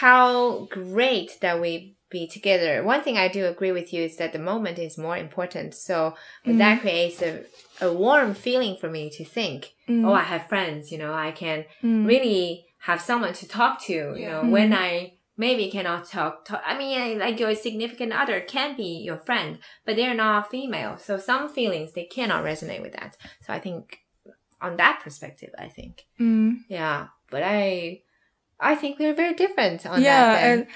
how 0.00 0.66
great 0.70 1.38
that 1.40 1.60
we 1.60 1.97
be 2.10 2.26
together. 2.26 2.82
One 2.82 3.02
thing 3.02 3.18
I 3.18 3.28
do 3.28 3.46
agree 3.46 3.72
with 3.72 3.92
you 3.92 4.02
is 4.02 4.16
that 4.16 4.32
the 4.32 4.38
moment 4.38 4.78
is 4.78 4.96
more 4.96 5.16
important. 5.16 5.74
So 5.74 6.14
but 6.44 6.54
Mm. 6.54 6.58
that 6.58 6.80
creates 6.80 7.20
a, 7.22 7.42
a 7.80 7.92
warm 7.92 8.34
feeling 8.34 8.76
for 8.76 8.88
me 8.88 9.10
to 9.10 9.24
think, 9.24 9.74
Mm. 9.88 10.06
oh, 10.06 10.12
I 10.14 10.22
have 10.22 10.48
friends, 10.48 10.90
you 10.92 10.98
know, 10.98 11.12
I 11.12 11.30
can 11.32 11.64
Mm. 11.82 12.06
really 12.06 12.66
have 12.80 13.00
someone 13.02 13.34
to 13.34 13.46
talk 13.48 13.82
to, 13.82 13.92
you 13.92 14.14
Yeah. 14.16 14.30
know, 14.42 14.50
when 14.50 14.72
I 14.72 15.14
maybe 15.36 15.70
cannot 15.70 16.08
talk, 16.08 16.44
talk. 16.44 16.62
I 16.66 16.76
mean, 16.76 16.98
I- 17.00 17.14
like 17.24 17.38
your 17.38 17.54
significant 17.54 18.12
other 18.12 18.40
can 18.40 18.74
be 18.76 18.90
your 19.08 19.18
friend, 19.18 19.58
but 19.84 19.94
they're 19.96 20.14
not 20.14 20.50
female. 20.50 20.98
So 20.98 21.16
some 21.18 21.48
feelings, 21.48 21.92
they 21.92 22.04
cannot 22.04 22.44
resonate 22.44 22.82
with 22.82 22.92
that. 22.94 23.16
So 23.44 23.52
I 23.52 23.60
think 23.60 23.98
on 24.60 24.76
that 24.78 25.00
perspective, 25.04 25.50
I 25.58 25.68
think, 25.68 26.06
Mm. 26.18 26.64
yeah, 26.68 27.08
but 27.30 27.42
I, 27.44 28.02
I 28.58 28.74
think 28.74 28.98
we're 28.98 29.14
very 29.14 29.34
different 29.34 29.86
on 29.86 30.02
yeah, 30.02 30.32
that. 30.34 30.40
then. 30.42 30.66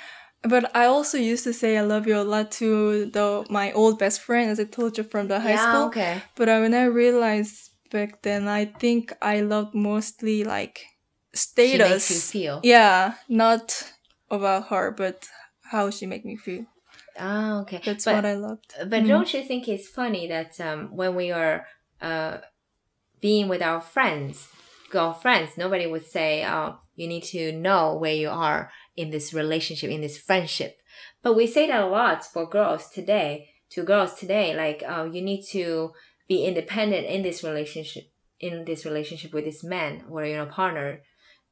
But 0.42 0.74
I 0.76 0.86
also 0.86 1.18
used 1.18 1.44
to 1.44 1.52
say 1.52 1.78
I 1.78 1.82
love 1.82 2.06
you 2.06 2.16
a 2.18 2.22
lot 2.24 2.50
to 2.52 3.06
the 3.06 3.46
my 3.48 3.72
old 3.72 3.98
best 3.98 4.20
friend, 4.20 4.50
as 4.50 4.58
I 4.60 4.64
told 4.64 4.98
you 4.98 5.04
from 5.04 5.28
the 5.28 5.40
high 5.40 5.50
yeah, 5.50 5.68
school. 5.68 5.86
okay. 5.88 6.22
But 6.36 6.48
I, 6.48 6.60
when 6.60 6.74
I 6.74 6.84
realized 6.84 7.70
back 7.90 8.22
then, 8.22 8.48
I 8.48 8.66
think 8.66 9.12
I 9.22 9.40
loved 9.40 9.74
mostly 9.74 10.44
like 10.44 10.84
status. 11.32 11.72
She 11.72 11.78
makes 11.78 12.10
you 12.10 12.16
feel. 12.16 12.60
Yeah, 12.62 13.14
not 13.28 13.92
about 14.30 14.68
her, 14.68 14.90
but 14.90 15.28
how 15.62 15.90
she 15.90 16.06
make 16.06 16.24
me 16.24 16.36
feel. 16.36 16.64
Ah, 17.18 17.60
okay. 17.60 17.80
That's 17.84 18.04
but, 18.04 18.16
what 18.16 18.24
I 18.24 18.34
loved. 18.34 18.74
But 18.78 19.02
Mm. 19.04 19.08
don't 19.08 19.34
you 19.34 19.42
think 19.42 19.68
it's 19.68 19.88
funny 19.88 20.26
that 20.28 20.58
um, 20.60 20.96
when 20.96 21.14
we 21.14 21.30
are 21.30 21.66
uh, 22.00 22.38
being 23.20 23.48
with 23.48 23.62
our 23.62 23.80
friends, 23.80 24.48
girlfriends, 24.90 25.56
nobody 25.56 25.86
would 25.86 26.06
say, 26.06 26.44
"Oh, 26.44 26.78
you 26.96 27.06
need 27.06 27.24
to 27.24 27.52
know 27.52 27.94
where 27.94 28.14
you 28.14 28.30
are 28.30 28.70
in 28.96 29.10
this 29.10 29.32
relationship, 29.32 29.90
in 29.90 30.00
this 30.00 30.18
friendship." 30.18 30.78
But 31.22 31.34
we 31.34 31.46
say 31.46 31.66
that 31.68 31.82
a 31.82 31.86
lot 31.86 32.24
for 32.24 32.48
girls 32.48 32.88
today. 32.90 33.48
To 33.70 33.82
girls 33.84 34.14
today, 34.14 34.54
like, 34.54 34.82
"Oh, 34.86 35.04
you 35.04 35.22
need 35.22 35.44
to 35.52 35.92
be 36.28 36.44
independent 36.44 37.06
in 37.06 37.22
this 37.22 37.42
relationship, 37.42 38.04
in 38.38 38.64
this 38.64 38.84
relationship 38.84 39.32
with 39.32 39.44
this 39.44 39.64
man 39.64 40.04
or 40.10 40.24
your 40.26 40.46
partner." 40.46 41.02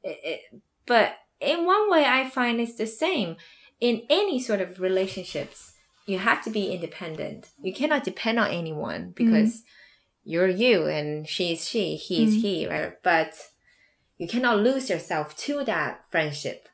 It- 0.03 0.19
it- 0.23 0.61
but 0.85 1.15
in 1.39 1.65
one 1.65 1.89
way, 1.89 2.05
I 2.05 2.29
find 2.29 2.59
it's 2.61 2.75
the 2.75 2.85
same 2.87 3.37
in 3.79 4.05
any 4.09 4.39
sort 4.39 4.61
of 4.61 4.79
relationships 4.79 5.73
you 6.05 6.19
have 6.19 6.43
to 6.43 6.49
be 6.49 6.71
independent. 6.71 7.49
You 7.61 7.73
cannot 7.73 8.03
depend 8.03 8.39
on 8.39 8.51
anyone 8.51 9.13
because 9.15 9.63
you're 10.23 10.47
you 10.47 10.87
and 10.87 11.27
she's 11.27 11.67
she, 11.69 11.95
he's 11.95 12.35
Mm. 12.35 12.41
he, 12.41 12.67
right? 12.67 12.93
But 13.01 13.33
you 14.17 14.27
cannot 14.27 14.59
lose 14.59 14.89
yourself 14.89 15.35
to 15.37 15.63
that 15.63 16.03
friendship, 16.11 16.67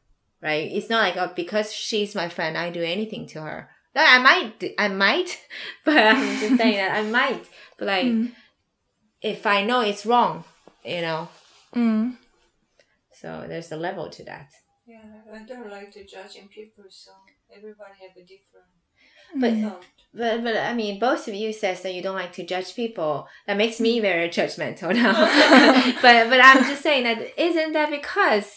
right? 0.47 0.67
It's 0.77 0.89
not 0.89 1.03
like 1.05 1.17
oh, 1.17 1.31
because 1.35 1.67
she's 1.73 2.15
my 2.21 2.29
friend, 2.35 2.57
I 2.57 2.69
do 2.69 2.81
anything 2.95 3.27
to 3.33 3.41
her. 3.47 3.59
No, 3.95 4.01
I 4.15 4.19
might, 4.29 4.73
I 4.85 4.87
might, 4.87 5.29
but 5.85 5.97
I'm 5.97 6.39
just 6.39 6.57
saying 6.61 6.77
that 6.81 6.91
I 6.99 7.03
might. 7.19 7.43
But 7.77 7.87
like, 7.95 8.05
Mm. 8.05 8.31
if 9.21 9.45
I 9.45 9.57
know 9.67 9.81
it's 9.81 10.05
wrong, 10.05 10.43
you 10.93 11.01
know, 11.01 11.21
Mm. 11.75 12.15
so 13.21 13.45
there's 13.49 13.71
a 13.71 13.77
level 13.87 14.09
to 14.17 14.23
that. 14.31 14.49
Yeah, 14.85 15.01
I 15.33 15.39
don't 15.51 15.69
like 15.69 15.91
to 15.95 16.05
judging 16.05 16.47
people, 16.47 16.85
so 16.89 17.11
everybody 17.57 17.95
have 18.03 18.15
a 18.15 18.25
different 18.33 18.69
But 19.41 19.53
thought. 19.61 19.83
But 20.13 20.43
but 20.45 20.55
I 20.55 20.73
mean, 20.73 20.99
both 20.99 21.27
of 21.27 21.33
you 21.33 21.51
says 21.51 21.81
that 21.81 21.93
you 21.93 22.01
don't 22.01 22.15
like 22.23 22.33
to 22.37 22.45
judge 22.53 22.73
people. 22.81 23.27
That 23.45 23.57
makes 23.57 23.79
me 23.85 23.99
very 23.99 24.29
judgmental 24.29 24.89
now. 25.03 25.13
but 26.03 26.29
but 26.31 26.39
I'm 26.49 26.63
just 26.69 26.81
saying 26.87 27.03
that 27.03 27.19
isn't 27.49 27.73
that 27.73 27.89
because 27.91 28.47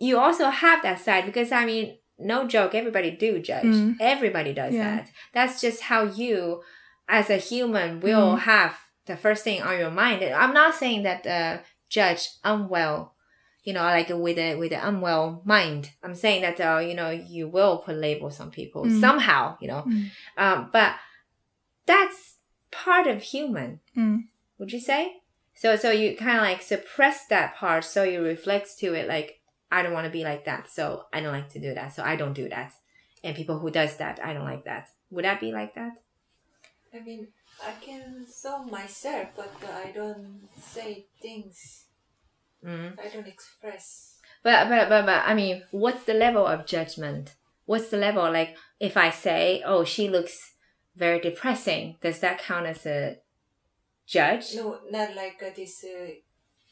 you 0.00 0.18
also 0.18 0.46
have 0.50 0.82
that 0.82 0.98
side? 1.00 1.24
Because 1.26 1.52
I 1.52 1.64
mean, 1.64 1.98
no 2.18 2.46
joke, 2.46 2.74
everybody 2.74 3.10
do 3.12 3.38
judge. 3.40 3.64
Mm. 3.64 3.96
Everybody 4.00 4.52
does 4.52 4.74
Yeah. 4.74 4.96
that. 4.96 5.10
That's 5.32 5.60
just 5.60 5.82
how 5.82 6.02
you, 6.04 6.62
as 7.08 7.30
a 7.30 7.36
human, 7.36 8.00
will 8.00 8.36
Mm. 8.36 8.40
have 8.40 8.76
the 9.06 9.16
first 9.16 9.44
thing 9.44 9.62
on 9.62 9.78
your 9.78 9.90
mind. 9.90 10.22
I'm 10.24 10.52
not 10.54 10.74
saying 10.74 11.02
that 11.04 11.26
uh, 11.26 11.58
judge 11.88 12.28
unwell. 12.44 13.14
You 13.62 13.74
know, 13.74 13.82
like 13.82 14.08
with 14.08 14.38
a 14.38 14.56
with 14.56 14.72
an 14.72 14.80
unwell 14.80 15.42
mind. 15.44 15.90
I'm 16.02 16.14
saying 16.14 16.40
that 16.42 16.58
uh, 16.60 16.78
you 16.78 16.94
know 16.94 17.10
you 17.10 17.46
will 17.46 17.78
put 17.78 17.96
labels 17.96 18.40
on 18.40 18.50
people 18.50 18.84
Mm. 18.86 19.00
somehow. 19.00 19.56
You 19.60 19.68
know, 19.68 19.82
Mm. 19.86 20.10
um, 20.38 20.70
but 20.72 20.94
that's 21.86 22.36
part 22.70 23.06
of 23.06 23.22
human, 23.22 23.80
Mm. 23.96 24.24
would 24.58 24.72
you 24.72 24.80
say? 24.80 25.16
So 25.54 25.76
so 25.76 25.90
you 25.90 26.16
kind 26.16 26.38
of 26.38 26.42
like 26.42 26.62
suppress 26.62 27.26
that 27.26 27.54
part, 27.56 27.84
so 27.84 28.02
you 28.04 28.22
reflect 28.22 28.78
to 28.78 28.94
it 28.94 29.06
like 29.08 29.39
I 29.70 29.82
don't 29.82 29.92
want 29.92 30.06
to 30.06 30.10
be 30.10 30.24
like 30.24 30.44
that, 30.46 30.70
so 30.70 31.04
I 31.12 31.20
don't 31.20 31.32
like 31.32 31.50
to 31.50 31.60
do 31.60 31.74
that, 31.74 31.94
so 31.94 32.02
I 32.02 32.16
don't 32.16 32.32
do 32.32 32.48
that. 32.48 32.72
And 33.22 33.36
people 33.36 33.58
who 33.58 33.70
does 33.70 33.96
that, 33.98 34.18
I 34.24 34.32
don't 34.32 34.44
like 34.44 34.64
that. 34.64 34.88
Would 35.10 35.24
that 35.24 35.40
be 35.40 35.52
like 35.52 35.74
that? 35.74 35.98
I 36.94 37.00
mean, 37.00 37.28
I 37.64 37.72
can 37.84 38.26
solve 38.26 38.70
myself, 38.70 39.28
but 39.36 39.52
I 39.72 39.92
don't 39.92 40.48
say 40.60 41.06
things. 41.20 41.84
Mm. 42.64 42.98
I 42.98 43.08
don't 43.08 43.26
express. 43.26 44.16
But, 44.42 44.68
but 44.68 44.88
but 44.88 45.06
but 45.06 45.22
I 45.26 45.34
mean, 45.34 45.62
what's 45.70 46.04
the 46.04 46.14
level 46.14 46.46
of 46.46 46.66
judgment? 46.66 47.34
What's 47.66 47.88
the 47.88 47.98
level 47.98 48.30
like? 48.32 48.56
If 48.78 48.96
I 48.96 49.10
say, 49.10 49.62
"Oh, 49.64 49.84
she 49.84 50.08
looks 50.08 50.54
very 50.96 51.20
depressing," 51.20 51.96
does 52.00 52.20
that 52.20 52.38
count 52.38 52.66
as 52.66 52.86
a 52.86 53.18
judge? 54.06 54.54
No, 54.56 54.78
not 54.90 55.14
like 55.14 55.42
uh, 55.46 55.50
this 55.54 55.84
uh, 55.84 56.10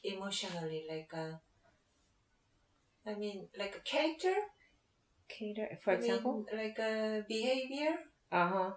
emotionally, 0.03 0.87
like 0.89 1.11
uh, 1.15 1.37
I 3.09 3.15
mean, 3.15 3.49
like 3.59 3.75
a 3.77 3.81
character. 3.81 4.35
Cater, 5.29 5.79
for 5.83 5.93
I 5.93 5.95
example. 5.97 6.47
mean, 6.51 6.65
like 6.65 6.79
a 6.79 7.25
behavior. 7.29 7.97
Uh 8.33 8.49
huh. 8.49 8.71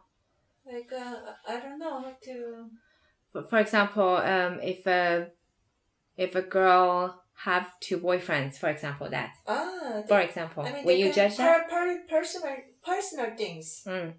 Like 0.66 0.92
uh, 0.92 1.16
I 1.48 1.60
don't 1.60 1.80
know 1.80 2.02
how 2.02 2.14
to. 2.24 2.70
for, 3.32 3.44
for 3.44 3.60
example, 3.60 4.18
um, 4.18 4.60
if 4.62 4.86
a 4.88 5.28
if 6.18 6.36
a 6.36 6.42
girl 6.42 7.24
have 7.46 7.80
two 7.80 7.98
boyfriends, 8.00 8.58
for 8.58 8.70
example, 8.70 9.10
that 9.10 9.32
Ah, 9.48 10.02
for 10.08 10.20
example, 10.20 10.64
I 10.64 10.72
mean, 10.74 10.86
will 10.86 10.98
you 10.98 11.12
judge 11.14 11.38
that? 11.38 11.70
per, 11.70 11.98
per, 11.98 12.04
personal 12.08 12.56
personal 12.86 13.36
things. 13.36 13.84
Mm. 13.88 14.14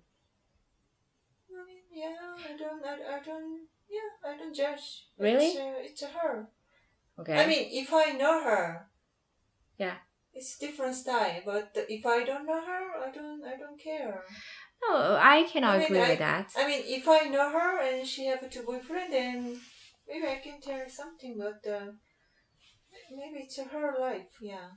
I 1.52 1.66
mean, 1.66 1.84
yeah, 1.92 2.16
I 2.48 2.56
don't, 2.56 2.84
I, 2.84 3.16
I 3.16 3.20
don't, 3.24 3.60
yeah, 3.88 4.10
I 4.30 4.36
don't 4.38 4.54
judge. 4.54 5.04
Really? 5.18 5.46
It's, 5.46 5.56
uh, 5.58 5.74
it's 5.78 6.02
her. 6.02 6.48
Okay. 7.20 7.34
I 7.34 7.46
mean, 7.46 7.68
if 7.70 7.92
I 7.92 8.12
know 8.12 8.42
her, 8.42 8.88
Yeah. 9.82 9.96
it's 10.34 10.58
different 10.58 10.94
style. 10.96 11.40
But 11.44 11.72
if 11.88 12.04
I 12.06 12.24
don't 12.24 12.46
know 12.46 12.60
her, 12.70 12.82
I 13.06 13.10
don't, 13.16 13.42
I 13.44 13.56
don't 13.56 13.80
care. 13.80 14.22
no, 14.88 15.18
I 15.20 15.44
cannot 15.44 15.76
I 15.76 15.78
mean, 15.78 15.86
agree 15.86 16.00
I- 16.00 16.08
with 16.10 16.18
that. 16.18 16.52
I 16.56 16.66
mean, 16.66 16.82
if 16.86 17.08
I 17.08 17.20
know 17.34 17.48
her 17.50 17.80
and 17.80 18.06
she 18.06 18.26
have 18.26 18.48
two 18.50 18.62
boyfriend, 18.62 19.12
then 19.12 19.60
maybe 20.08 20.26
I 20.26 20.40
can 20.42 20.60
tell 20.60 20.78
her 20.78 20.88
something. 20.88 21.36
But 21.38 21.60
uh, 21.70 21.92
maybe 23.10 23.40
it's 23.44 23.58
her 23.58 23.96
life. 24.00 24.28
Yeah. 24.40 24.68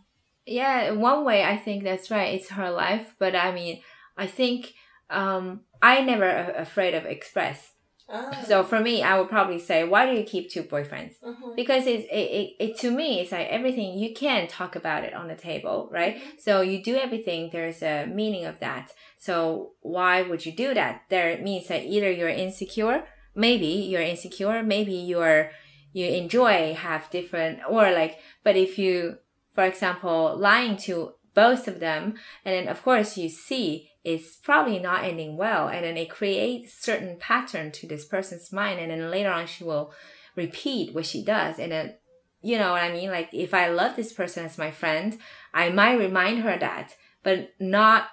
Yeah, 0.45 0.91
one 0.91 1.25
way, 1.25 1.43
I 1.43 1.57
think 1.57 1.83
that's 1.83 2.11
right. 2.11 2.35
It's 2.35 2.49
her 2.49 2.69
life, 2.69 3.15
but 3.19 3.35
I 3.35 3.51
mean, 3.51 3.81
I 4.17 4.27
think 4.27 4.73
um, 5.09 5.61
I 5.81 6.01
never 6.01 6.29
afraid 6.51 6.93
of 6.93 7.05
express. 7.05 7.71
Ah. 8.09 8.41
So 8.45 8.63
for 8.63 8.79
me, 8.79 9.01
I 9.01 9.19
would 9.19 9.29
probably 9.29 9.59
say, 9.59 9.83
why 9.83 10.05
do 10.05 10.17
you 10.17 10.23
keep 10.23 10.49
two 10.49 10.63
boyfriends? 10.63 11.15
Mhm. 11.23 11.55
Because 11.55 11.87
it's, 11.87 12.05
it, 12.11 12.15
it, 12.15 12.55
it, 12.59 12.77
to 12.79 12.91
me, 12.91 13.19
it's 13.19 13.31
like 13.31 13.47
everything, 13.47 13.97
you 13.97 14.13
can 14.13 14.47
talk 14.47 14.75
about 14.75 15.03
it 15.03 15.13
on 15.13 15.27
the 15.27 15.35
table, 15.35 15.89
right? 15.91 16.21
So 16.39 16.61
you 16.61 16.83
do 16.83 16.95
everything, 16.95 17.49
there's 17.51 17.81
a 17.81 18.05
meaning 18.05 18.45
of 18.45 18.59
that. 18.59 18.91
So 19.17 19.71
why 19.81 20.21
would 20.21 20.45
you 20.45 20.51
do 20.51 20.73
that? 20.73 21.03
There 21.09 21.37
means 21.41 21.67
that 21.67 21.83
either 21.83 22.11
you're 22.11 22.29
insecure, 22.29 23.05
maybe 23.33 23.65
you're 23.67 24.01
insecure, 24.01 24.61
maybe 24.63 24.93
you're, 24.93 25.51
you 25.93 26.07
enjoy 26.07 26.73
have 26.73 27.09
different, 27.09 27.59
or 27.69 27.91
like, 27.91 28.19
but 28.43 28.55
if 28.55 28.77
you, 28.77 29.17
for 29.53 29.63
example, 29.63 30.37
lying 30.37 30.77
to 30.77 31.13
both 31.33 31.67
of 31.67 31.79
them, 31.79 32.15
and 32.43 32.53
then 32.55 32.67
of 32.67 32.83
course 32.83 33.17
you 33.17 33.29
see 33.29 33.89
it's 34.05 34.35
probably 34.35 34.77
not 34.77 35.03
ending 35.03 35.35
well, 35.35 35.67
and 35.67 35.83
then 35.83 35.97
it 35.97 36.11
creates 36.11 36.73
certain 36.73 37.17
pattern 37.17 37.71
to 37.71 37.87
this 37.87 38.05
person's 38.05 38.53
mind, 38.53 38.79
and 38.79 38.91
then 38.91 39.09
later 39.09 39.31
on 39.31 39.47
she 39.47 39.63
will 39.63 39.91
repeat 40.35 40.93
what 40.93 41.07
she 41.07 41.23
does, 41.23 41.57
and 41.57 41.71
then 41.71 41.95
you 42.41 42.59
know 42.59 42.71
what 42.73 42.83
I 42.83 42.91
mean? 42.91 43.09
Like 43.09 43.29
if 43.33 43.55
I 43.55 43.69
love 43.69 43.95
this 43.95 44.13
person 44.13 44.45
as 44.45 44.59
my 44.59 44.69
friend, 44.69 45.17
I 45.51 45.69
might 45.69 45.97
remind 45.97 46.43
her 46.43 46.55
that, 46.59 46.95
but 47.23 47.53
not 47.59 48.09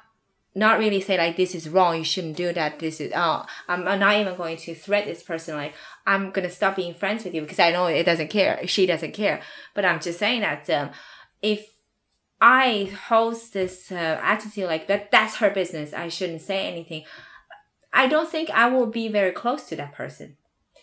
not 0.54 0.78
really 0.78 1.02
say 1.02 1.18
like 1.18 1.36
this 1.36 1.54
is 1.54 1.68
wrong, 1.68 1.98
you 1.98 2.04
shouldn't 2.04 2.38
do 2.38 2.54
that. 2.54 2.78
This 2.78 2.98
is 2.98 3.12
oh, 3.14 3.44
I'm, 3.68 3.86
I'm 3.86 4.00
not 4.00 4.16
even 4.16 4.36
going 4.36 4.56
to 4.56 4.74
threat 4.74 5.04
this 5.04 5.22
person 5.22 5.56
like 5.56 5.74
I'm 6.06 6.30
gonna 6.30 6.48
stop 6.48 6.76
being 6.76 6.94
friends 6.94 7.24
with 7.24 7.34
you 7.34 7.42
because 7.42 7.58
I 7.58 7.70
know 7.70 7.86
it 7.86 8.04
doesn't 8.04 8.28
care, 8.28 8.66
she 8.66 8.86
doesn't 8.86 9.12
care. 9.12 9.42
But 9.74 9.84
I'm 9.84 10.00
just 10.00 10.18
saying 10.18 10.40
that 10.40 10.70
um, 10.70 10.90
if 11.42 11.68
I 12.44 12.90
host 13.06 13.52
this 13.52 13.92
uh, 13.92 14.18
attitude 14.20 14.64
like 14.66 14.88
that, 14.88 15.12
that's 15.12 15.36
her 15.36 15.48
business. 15.48 15.92
I 15.94 16.08
shouldn't 16.08 16.42
say 16.42 16.66
anything. 16.66 17.04
I 17.92 18.08
don't 18.08 18.28
think 18.28 18.50
I 18.50 18.66
will 18.66 18.86
be 18.86 19.06
very 19.06 19.30
close 19.30 19.62
to 19.68 19.76
that 19.76 19.94
person. 19.94 20.36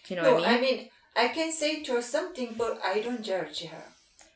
Do 0.06 0.14
you 0.16 0.22
know 0.22 0.28
No, 0.28 0.36
what 0.36 0.48
I 0.48 0.52
mean? 0.54 0.58
I 0.58 0.62
mean, 0.62 0.90
I 1.18 1.28
can 1.28 1.52
say 1.52 1.84
to 1.84 1.96
her 1.96 2.02
something, 2.02 2.56
but 2.58 2.80
I 2.82 3.02
don't 3.02 3.22
judge 3.22 3.66
her. 3.66 3.84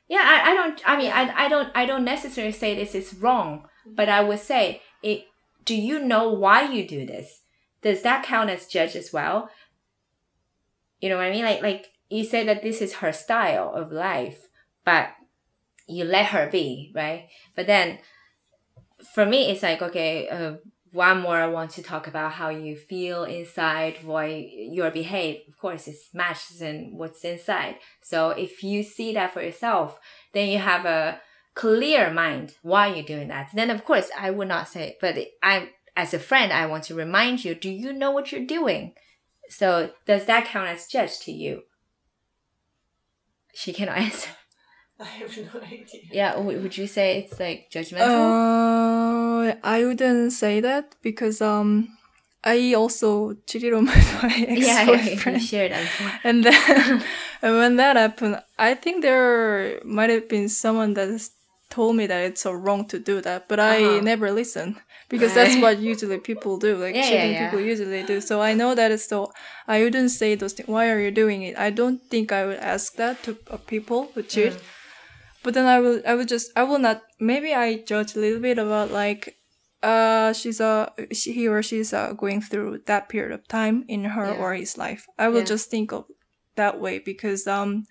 Yeah, 0.09 0.21
I, 0.21 0.51
I 0.51 0.53
don't. 0.53 0.81
I 0.85 0.97
mean, 0.97 1.11
I, 1.13 1.45
I 1.45 1.47
don't. 1.47 1.69
I 1.73 1.85
don't 1.85 2.03
necessarily 2.03 2.51
say 2.51 2.75
this 2.75 2.93
is 2.93 3.13
wrong, 3.13 3.69
but 3.85 4.09
I 4.09 4.21
would 4.21 4.39
say 4.39 4.81
it. 5.01 5.23
Do 5.63 5.75
you 5.75 5.99
know 5.99 6.29
why 6.29 6.69
you 6.69 6.85
do 6.85 7.05
this? 7.05 7.39
Does 7.81 8.01
that 8.01 8.25
count 8.25 8.49
as 8.49 8.67
judge 8.67 8.97
as 8.97 9.13
well? 9.13 9.49
You 10.99 11.07
know 11.07 11.15
what 11.15 11.27
I 11.27 11.31
mean? 11.31 11.45
Like, 11.45 11.61
like 11.61 11.85
you 12.09 12.25
said 12.25 12.49
that 12.49 12.63
this 12.63 12.81
is 12.81 12.95
her 12.95 13.13
style 13.13 13.73
of 13.73 13.93
life, 13.93 14.49
but 14.83 15.11
you 15.87 16.05
let 16.05 16.27
her 16.27 16.49
be, 16.49 16.91
right? 16.95 17.27
But 17.55 17.67
then, 17.67 17.99
for 19.13 19.25
me, 19.25 19.51
it's 19.51 19.63
like 19.63 19.81
okay. 19.81 20.29
Uh, 20.29 20.55
one 20.93 21.21
more, 21.21 21.37
I 21.37 21.47
want 21.47 21.71
to 21.71 21.81
talk 21.81 22.05
about 22.05 22.33
how 22.33 22.49
you 22.49 22.75
feel 22.75 23.23
inside, 23.23 24.03
why 24.03 24.47
your 24.69 24.91
behave. 24.91 25.41
Of 25.47 25.57
course, 25.57 25.87
it 25.87 25.95
matches 26.13 26.61
in 26.61 26.91
what's 26.93 27.25
inside. 27.25 27.77
So 28.01 28.29
if 28.29 28.63
you 28.63 28.83
see 28.83 29.11
that 29.15 29.33
for 29.33 29.41
yourself, 29.41 29.99
then 30.33 30.49
you 30.49 30.59
have 30.59 30.85
a 30.85 31.19
clear 31.55 32.11
mind 32.11 32.55
why 32.61 32.93
you're 32.93 33.03
doing 33.03 33.27
that. 33.29 33.49
Then 33.53 33.69
of 33.69 33.83
course 33.83 34.09
I 34.17 34.29
would 34.29 34.47
not 34.47 34.67
say, 34.67 34.97
but 35.01 35.17
I, 35.41 35.69
as 35.95 36.13
a 36.13 36.19
friend, 36.19 36.51
I 36.53 36.67
want 36.67 36.83
to 36.85 36.95
remind 36.95 37.43
you, 37.43 37.55
do 37.55 37.69
you 37.69 37.91
know 37.91 38.11
what 38.11 38.31
you're 38.31 38.45
doing? 38.45 38.93
So 39.49 39.91
does 40.05 40.25
that 40.25 40.45
count 40.45 40.69
as 40.69 40.87
judge 40.87 41.19
to 41.21 41.31
you? 41.31 41.63
She 43.53 43.73
cannot 43.73 43.97
answer. 44.07 44.29
I 44.99 45.05
have 45.05 45.35
no 45.37 45.61
idea. 45.61 45.85
Yeah, 46.11 46.33
w- 46.33 46.59
would 46.59 46.77
you 46.77 46.87
say 46.87 47.17
it's 47.19 47.39
like 47.39 47.69
judgmental? 47.71 48.05
Uh, 48.07 49.55
I 49.63 49.83
wouldn't 49.85 50.31
say 50.33 50.59
that 50.61 50.95
because 51.01 51.41
um, 51.41 51.89
I 52.43 52.73
also 52.73 53.33
cheated 53.47 53.73
on 53.73 53.85
my, 53.91 53.95
my 54.23 54.45
ex 54.47 54.65
yeah, 54.65 54.83
yeah, 54.83 55.01
you 55.09 55.15
boyfriend. 55.15 55.41
shared 55.41 55.71
that. 55.71 55.87
and 56.23 56.43
then 56.43 57.03
and 57.41 57.55
when 57.57 57.75
that 57.77 57.95
happened, 57.95 58.41
I 58.57 58.73
think 58.75 59.01
there 59.01 59.81
might 59.83 60.09
have 60.09 60.29
been 60.29 60.49
someone 60.49 60.93
that 60.93 61.29
told 61.69 61.95
me 61.95 62.05
that 62.05 62.23
it's 62.23 62.41
so 62.41 62.51
wrong 62.51 62.85
to 62.87 62.99
do 62.99 63.19
that, 63.21 63.47
but 63.47 63.59
I 63.59 63.77
Uh-huh. 63.83 64.01
never 64.03 64.31
listened 64.31 64.75
because 65.09 65.33
that's 65.33 65.55
what 65.57 65.79
usually 65.79 66.19
people 66.19 66.57
do. 66.57 66.75
Like 66.77 66.93
Yeah, 66.95 67.01
yeah, 67.01 67.09
cheating 67.09 67.33
yeah. 67.33 67.49
people 67.49 67.59
usually 67.61 68.03
do. 68.03 68.21
So 68.21 68.41
I 68.41 68.53
know 68.53 68.75
that 68.75 68.91
it's 68.91 69.07
so. 69.07 69.31
I 69.67 69.81
wouldn't 69.83 70.11
say 70.11 70.35
those 70.35 70.53
things. 70.53 70.69
Why 70.69 70.89
are 70.91 70.99
you 70.99 71.09
doing 71.11 71.41
it? 71.43 71.57
I 71.57 71.71
don't 71.71 71.99
think 72.11 72.31
I 72.31 72.45
would 72.45 72.59
ask 72.59 72.95
that 72.97 73.23
to 73.23 73.37
uh, 73.49 73.57
people 73.57 74.11
who 74.13 74.21
cheat. 74.23 74.53
Mm. 74.53 74.61
But 75.43 75.53
then 75.53 75.65
I 75.65 75.79
will. 75.79 76.01
I 76.07 76.15
would 76.15 76.27
just. 76.27 76.51
I 76.55 76.63
will 76.63 76.79
not. 76.79 77.01
Maybe 77.19 77.53
I 77.53 77.77
judge 77.83 78.15
a 78.15 78.19
little 78.19 78.39
bit 78.39 78.57
about 78.57 78.91
like. 78.91 79.37
Uh, 79.83 80.31
she's 80.31 80.61
uh, 80.61 80.89
she, 81.11 81.33
he 81.33 81.47
or 81.49 81.61
she's 81.61 81.91
uh, 81.93 82.13
going 82.13 82.39
through 82.39 82.79
that 82.85 83.09
period 83.09 83.33
of 83.33 83.45
time 83.49 83.83
in 83.89 84.05
her 84.05 84.27
Yeah. 84.31 84.39
or 84.39 84.53
his 84.53 84.77
life. 84.77 85.05
I 85.19 85.27
will 85.27 85.39
Yeah. 85.43 85.51
just 85.55 85.69
think 85.69 85.91
of 85.91 86.05
that 86.55 86.79
way 86.79 86.99
because 86.99 87.47
um 87.47 87.83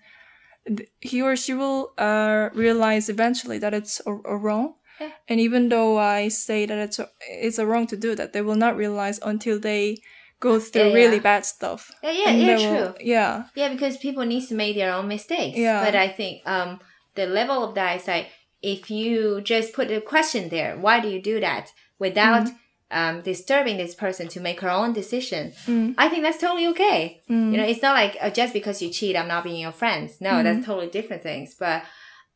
th- 0.65 0.89
he 1.01 1.21
or 1.21 1.35
she 1.35 1.53
will 1.53 1.91
uh 1.97 2.49
realize 2.53 3.09
eventually 3.09 3.59
that 3.59 3.73
it's 3.73 4.01
a, 4.07 4.11
a 4.25 4.37
wrong 4.37 4.75
Yeah. 5.01 5.11
and 5.27 5.39
even 5.39 5.69
though 5.69 5.97
i 5.97 6.29
say 6.29 6.65
that 6.65 6.77
it's 6.79 6.97
a, 6.99 7.09
it's 7.27 7.59
a 7.59 7.65
wrong 7.65 7.87
to 7.87 7.97
do 7.97 8.15
that 8.15 8.31
they 8.33 8.41
will 8.41 8.55
not 8.55 8.77
realize 8.77 9.19
until 9.21 9.59
they 9.59 9.97
go 10.39 10.59
through 10.59 10.87
Yeah, 10.89 10.93
really 10.95 11.17
yeah. 11.17 11.29
bad 11.31 11.45
stuff 11.45 11.91
Yeah, 12.01 12.11
yeah, 12.11 12.31
yeah, 12.31 12.57
true. 12.57 12.71
will- 12.87 12.95
yeah 13.01 13.43
Yeah, 13.55 13.69
because 13.73 13.97
people 13.97 14.23
need 14.25 14.47
to 14.47 14.55
make 14.55 14.75
their 14.75 14.93
own 14.93 15.07
mistakes. 15.07 15.57
Yeah. 15.57 15.83
But 15.83 15.95
I 15.95 16.07
think 16.07 16.41
um 16.47 16.79
the 17.15 17.25
level 17.27 17.63
of 17.63 17.75
that 17.75 17.99
is 18.01 18.07
like 18.07 18.27
if 18.61 18.89
you 18.89 19.41
just 19.41 19.73
put 19.73 19.91
a 19.91 20.01
question 20.01 20.49
there, 20.49 20.77
why 20.77 20.99
do 20.99 21.07
you 21.09 21.21
do 21.21 21.39
that 21.39 21.71
without 21.99 22.49
um 22.91 23.21
disturbing 23.21 23.77
this 23.77 23.95
person 23.95 24.27
to 24.29 24.39
make 24.39 24.61
her 24.61 24.69
own 24.69 24.93
decision? 24.93 25.51
Mm. 25.65 25.95
I 25.97 26.09
think 26.09 26.23
that's 26.23 26.37
totally 26.39 26.67
okay. 26.67 27.21
Mm. 27.29 27.51
You 27.51 27.57
know, 27.57 27.65
it's 27.65 27.81
not 27.81 27.95
like 27.95 28.17
uh, 28.21 28.29
just 28.29 28.53
because 28.53 28.81
you 28.81 28.89
cheat, 28.89 29.15
I'm 29.17 29.27
not 29.27 29.43
being 29.43 29.59
your 29.61 29.71
friend. 29.71 30.09
No, 30.19 30.31
Mm. 30.31 30.43
that's 30.43 30.65
totally 30.65 30.87
different 30.87 31.23
things. 31.23 31.55
But 31.59 31.83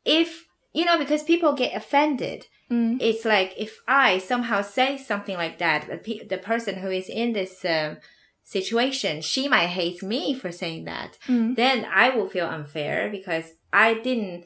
if 0.06 0.46
you 0.74 0.86
know, 0.86 0.98
because 0.98 1.24
people 1.24 1.54
get 1.54 1.76
offended, 1.76 2.46
Mm. 2.70 2.98
it's 3.00 3.24
like 3.24 3.54
if 3.58 3.80
I 3.88 4.18
somehow 4.18 4.62
say 4.62 4.98
something 4.98 5.38
like 5.38 5.58
that, 5.60 5.88
the, 5.88 5.98
pe- 5.98 6.26
the 6.28 6.38
person 6.38 6.76
who 6.76 6.90
is 6.92 7.08
in 7.08 7.32
this 7.32 7.64
um, 7.64 7.98
situation, 8.44 9.22
she 9.22 9.48
might 9.48 9.68
hate 9.68 10.04
me 10.04 10.34
for 10.34 10.52
saying 10.52 10.86
that. 10.86 11.18
Mm. 11.28 11.56
Then 11.56 11.86
I 11.94 12.10
will 12.10 12.28
feel 12.28 12.46
unfair 12.48 13.10
because 13.10 13.46
I 13.72 13.94
didn't 13.96 14.46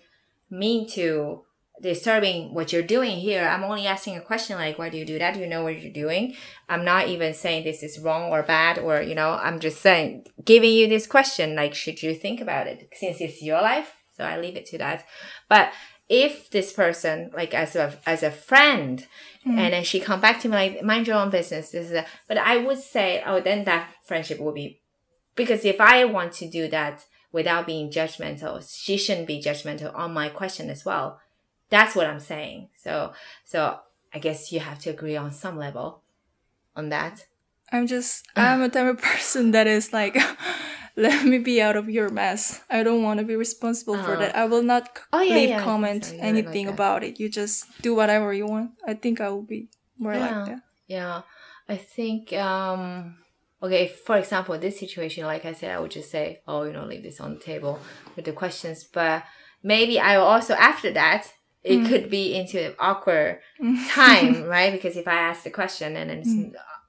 mean 0.52 0.88
to 0.90 1.44
disturbing 1.82 2.54
what 2.54 2.72
you're 2.72 2.84
doing 2.84 3.18
here. 3.18 3.48
I'm 3.48 3.64
only 3.64 3.88
asking 3.88 4.16
a 4.16 4.22
question 4.22 4.58
like, 4.58 4.78
why 4.78 4.90
do 4.90 4.98
you 4.98 5.06
do 5.06 5.18
that? 5.18 5.34
Do 5.34 5.40
you 5.40 5.48
know 5.48 5.64
what 5.64 5.82
you're 5.82 5.92
doing? 5.92 6.36
I'm 6.70 6.86
not 6.86 7.08
even 7.08 7.34
saying 7.34 7.64
this 7.64 7.82
is 7.82 8.00
wrong 8.00 8.32
or 8.32 8.44
bad 8.44 8.78
or, 8.78 9.02
you 9.02 9.16
know, 9.16 9.32
I'm 9.42 9.60
just 9.60 9.82
saying, 9.82 10.28
giving 10.46 10.72
you 10.72 10.88
this 10.88 11.08
question, 11.08 11.56
like, 11.56 11.74
should 11.74 12.04
you 12.04 12.14
think 12.14 12.40
about 12.40 12.68
it 12.68 12.90
since 12.94 13.20
it's 13.20 13.42
your 13.42 13.62
life? 13.62 13.96
So 14.16 14.24
I 14.24 14.40
leave 14.40 14.56
it 14.56 14.68
to 14.68 14.78
that. 14.78 15.06
But 15.50 15.72
if 16.08 16.50
this 16.52 16.72
person, 16.72 17.32
like 17.34 17.54
as 17.54 17.76
a, 17.76 17.98
as 18.06 18.22
a 18.22 18.30
friend, 18.30 19.08
hmm. 19.44 19.58
and 19.58 19.74
then 19.74 19.84
she 19.84 20.00
come 20.00 20.22
back 20.22 20.40
to 20.42 20.50
me 20.50 20.56
like, 20.56 20.84
mind 20.84 21.08
your 21.08 21.18
own 21.18 21.30
business. 21.32 21.72
This 21.72 21.88
is 21.88 21.94
a, 21.94 22.06
but 22.28 22.38
I 22.38 22.58
would 22.58 22.80
say, 22.80 23.24
oh, 23.26 23.40
then 23.40 23.64
that 23.64 23.92
friendship 24.06 24.40
will 24.40 24.52
be, 24.52 24.82
because 25.36 25.66
if 25.66 25.82
I 25.82 26.06
want 26.06 26.34
to 26.34 26.50
do 26.50 26.68
that 26.68 27.06
without 27.32 27.65
being 27.65 27.89
judgmental, 27.89 28.62
she 28.67 28.98
shouldn't 28.98 29.28
be 29.28 29.41
judgmental 29.41 29.94
on 29.96 30.13
my 30.13 30.30
question 30.30 30.70
as 30.70 30.84
well. 30.86 31.20
That's 31.70 31.96
what 31.96 32.08
I'm 32.08 32.20
saying. 32.20 32.70
So, 32.78 33.13
so 33.46 33.80
I 34.13 34.20
guess 34.20 34.52
you 34.52 34.60
have 34.60 34.80
to 34.80 34.89
agree 34.89 35.15
on 35.15 35.32
some 35.32 35.58
level 35.58 36.04
on 36.76 36.89
that. 36.89 37.26
i'm 37.72 37.88
just 37.88 38.26
i'm 38.36 38.62
a 38.62 38.70
type 38.70 38.88
of 38.88 39.02
person 39.02 39.52
that 39.52 39.67
is 39.67 39.91
like 39.94 40.15
let 40.96 41.26
me 41.26 41.38
be 41.39 41.62
out 41.62 41.76
of 41.76 41.89
your 41.89 42.10
mess 42.10 42.60
i 42.70 42.84
don't 42.84 43.04
want 43.04 43.20
to 43.20 43.26
be 43.26 43.36
responsible 43.36 43.96
for 43.96 44.13
Uh-huh. 44.15 44.22
that 44.28 44.36
i 44.36 44.46
will 44.46 44.63
not 44.63 44.88
c- 44.98 45.04
Oh, 45.13 45.22
yeah, 45.22 45.36
leave 45.36 45.50
yeah, 45.56 45.60
comment 45.60 46.04
so. 46.06 46.12
You're 46.12 46.24
like 46.24 46.30
anything 46.36 46.67
about 46.67 47.04
it 47.04 47.20
you 47.20 47.30
just 47.30 47.65
do 47.82 47.96
whatever 47.96 48.34
you 48.34 48.46
want 48.48 48.72
i 48.88 48.94
think 48.94 49.20
i 49.22 49.30
will 49.30 49.44
be 49.48 49.67
more 49.98 50.15
Yeah. 50.15 50.20
like 50.28 50.46
that 50.48 50.62
Yeah, 50.88 51.22
I 51.70 51.78
think 51.80 52.34
um 52.36 53.15
okay, 53.63 53.88
for 53.88 54.17
example, 54.17 54.58
this 54.58 54.80
situation, 54.80 55.26
like 55.26 55.45
I 55.45 55.54
said, 55.54 55.71
I 55.76 55.80
would 55.80 55.91
just 55.91 56.10
say, 56.12 56.41
oh, 56.47 56.63
you 56.63 56.74
know, 56.74 56.86
leave 56.86 57.04
this 57.04 57.19
on 57.21 57.36
the 57.36 57.39
table 57.39 57.80
with 58.15 58.26
the 58.26 58.32
questions. 58.34 58.84
But 58.84 59.24
maybe 59.63 60.00
I 60.00 60.17
will 60.17 60.26
also 60.26 60.54
after 60.56 60.91
that, 60.91 61.32
it 61.63 61.80
Mm. 61.82 61.88
could 61.89 62.10
be 62.10 62.34
into 62.36 62.60
an 62.65 62.74
awkward 62.80 63.39
time, 63.89 64.43
right? 64.45 64.71
Because 64.71 64.97
if 64.97 65.08
I 65.08 65.13
ask 65.30 65.43
the 65.43 65.52
question 65.52 65.95
and 65.95 66.10
it's 66.10 66.34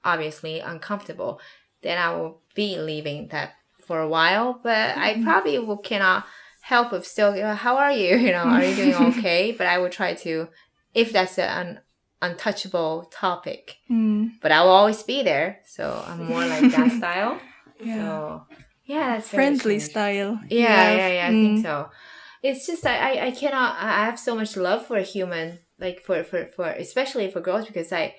obviously 0.05 0.61
uncomfortable, 0.61 1.41
then 1.83 1.99
I 1.99 2.15
will 2.15 2.41
be 2.55 2.79
leaving 2.79 3.29
that 3.29 3.53
for 3.87 4.01
a 4.01 4.09
while. 4.09 4.59
But 4.63 4.97
I 4.97 5.23
probably 5.23 5.59
will 5.59 5.77
cannot 5.77 6.25
help 6.63 6.93
if 6.93 7.05
still, 7.07 7.37
you 7.37 7.43
know, 7.43 7.55
how 7.55 7.77
are 7.77 7.93
you? 7.93 8.17
You 8.27 8.33
know, 8.33 8.45
are 8.45 8.65
you 8.65 8.75
doing 8.75 8.95
okay? 9.19 9.53
but 9.53 9.67
I 9.67 9.79
will 9.79 9.91
try 9.91 10.15
to, 10.15 10.49
if 10.95 11.13
that's 11.13 11.39
an 11.39 11.81
untouchable 12.23 13.11
topic, 13.13 13.77
Mm. 13.91 14.41
but 14.41 14.53
I 14.53 14.63
will 14.63 14.71
always 14.71 15.03
be 15.03 15.23
there. 15.23 15.61
So 15.67 16.03
I'm 16.07 16.25
more 16.25 16.47
like 16.47 16.71
that 16.73 16.91
style. 17.01 17.41
Yeah. 17.85 17.97
So 17.99 18.47
yeah, 18.85 19.15
that's 19.15 19.29
friendly 19.29 19.79
style. 19.81 20.41
Yeah, 20.49 20.97
yeah, 20.97 21.09
yeah. 21.09 21.29
I 21.29 21.33
Mm. 21.33 21.43
think 21.43 21.63
so. 21.67 21.91
It's 22.43 22.67
just 22.67 22.87
I, 22.87 22.97
I, 22.97 23.27
I 23.27 23.31
cannot. 23.31 23.77
I 23.79 24.05
have 24.07 24.19
so 24.19 24.35
much 24.35 24.57
love 24.57 24.87
for 24.87 24.97
a 24.97 25.03
human, 25.03 25.59
like 25.79 26.01
for 26.01 26.25
for 26.25 26.47
for 26.47 26.67
especially 26.67 27.31
for 27.31 27.41
girls 27.41 27.67
because 27.67 27.93
I, 27.93 28.15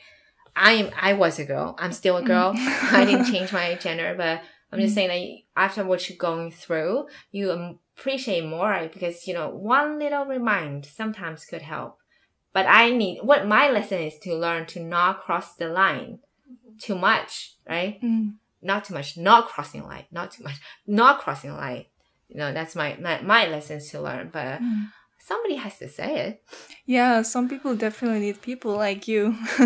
I 0.56 0.72
am 0.74 0.92
I 1.10 1.14
was 1.14 1.40
a 1.40 1.46
girl. 1.46 1.76
I'm 1.80 1.92
still 1.94 2.18
a 2.18 2.24
girl. 2.24 2.54
I 2.56 3.04
didn't 3.06 3.26
change 3.34 3.52
my 3.52 3.76
gender, 3.76 4.14
but 4.18 4.42
I'm 4.72 4.80
just 4.80 4.96
saying 4.96 5.10
that 5.10 5.62
after 5.62 5.84
what 5.86 6.08
you're 6.10 6.18
going 6.18 6.52
through, 6.52 7.08
you 7.32 7.52
appreciate 7.98 8.46
more 8.46 8.90
because 8.94 9.28
you 9.28 9.34
know 9.34 9.50
one 9.50 10.00
little 10.00 10.26
remind 10.26 10.86
sometimes 10.86 11.46
could 11.46 11.62
help. 11.62 12.00
But 12.54 12.68
I 12.68 12.92
need 12.92 13.20
what 13.24 13.48
my 13.48 13.70
lesson 13.70 14.00
is 14.02 14.18
to 14.20 14.36
learn 14.36 14.66
to 14.68 14.80
not 14.80 15.22
cross 15.22 15.56
the 15.56 15.68
line 15.70 16.20
too 16.80 16.96
much, 16.96 17.56
right? 17.68 18.00
Mm. 18.02 18.36
Not 18.62 18.86
too 18.86 18.94
much, 18.94 19.18
not 19.18 19.48
crossing 19.48 19.84
line, 19.84 20.06
not 20.12 20.32
too 20.32 20.44
much, 20.44 20.56
not 20.88 21.20
crossing 21.20 21.54
line. 21.54 21.86
You 22.30 22.38
know, 22.38 22.54
that's 22.54 22.76
my 22.76 22.96
my, 23.02 23.22
my 23.22 23.48
lessons 23.48 23.90
to 23.92 24.02
learn. 24.02 24.30
But 24.32 24.62
Mm. 24.62 24.88
somebody 25.20 25.56
has 25.56 25.78
to 25.80 25.88
say 25.90 26.20
it. 26.28 26.44
Yeah, 26.86 27.22
some 27.24 27.50
people 27.50 27.76
definitely 27.76 28.20
need 28.20 28.42
people 28.42 28.76
like 28.76 29.08
you. 29.08 29.36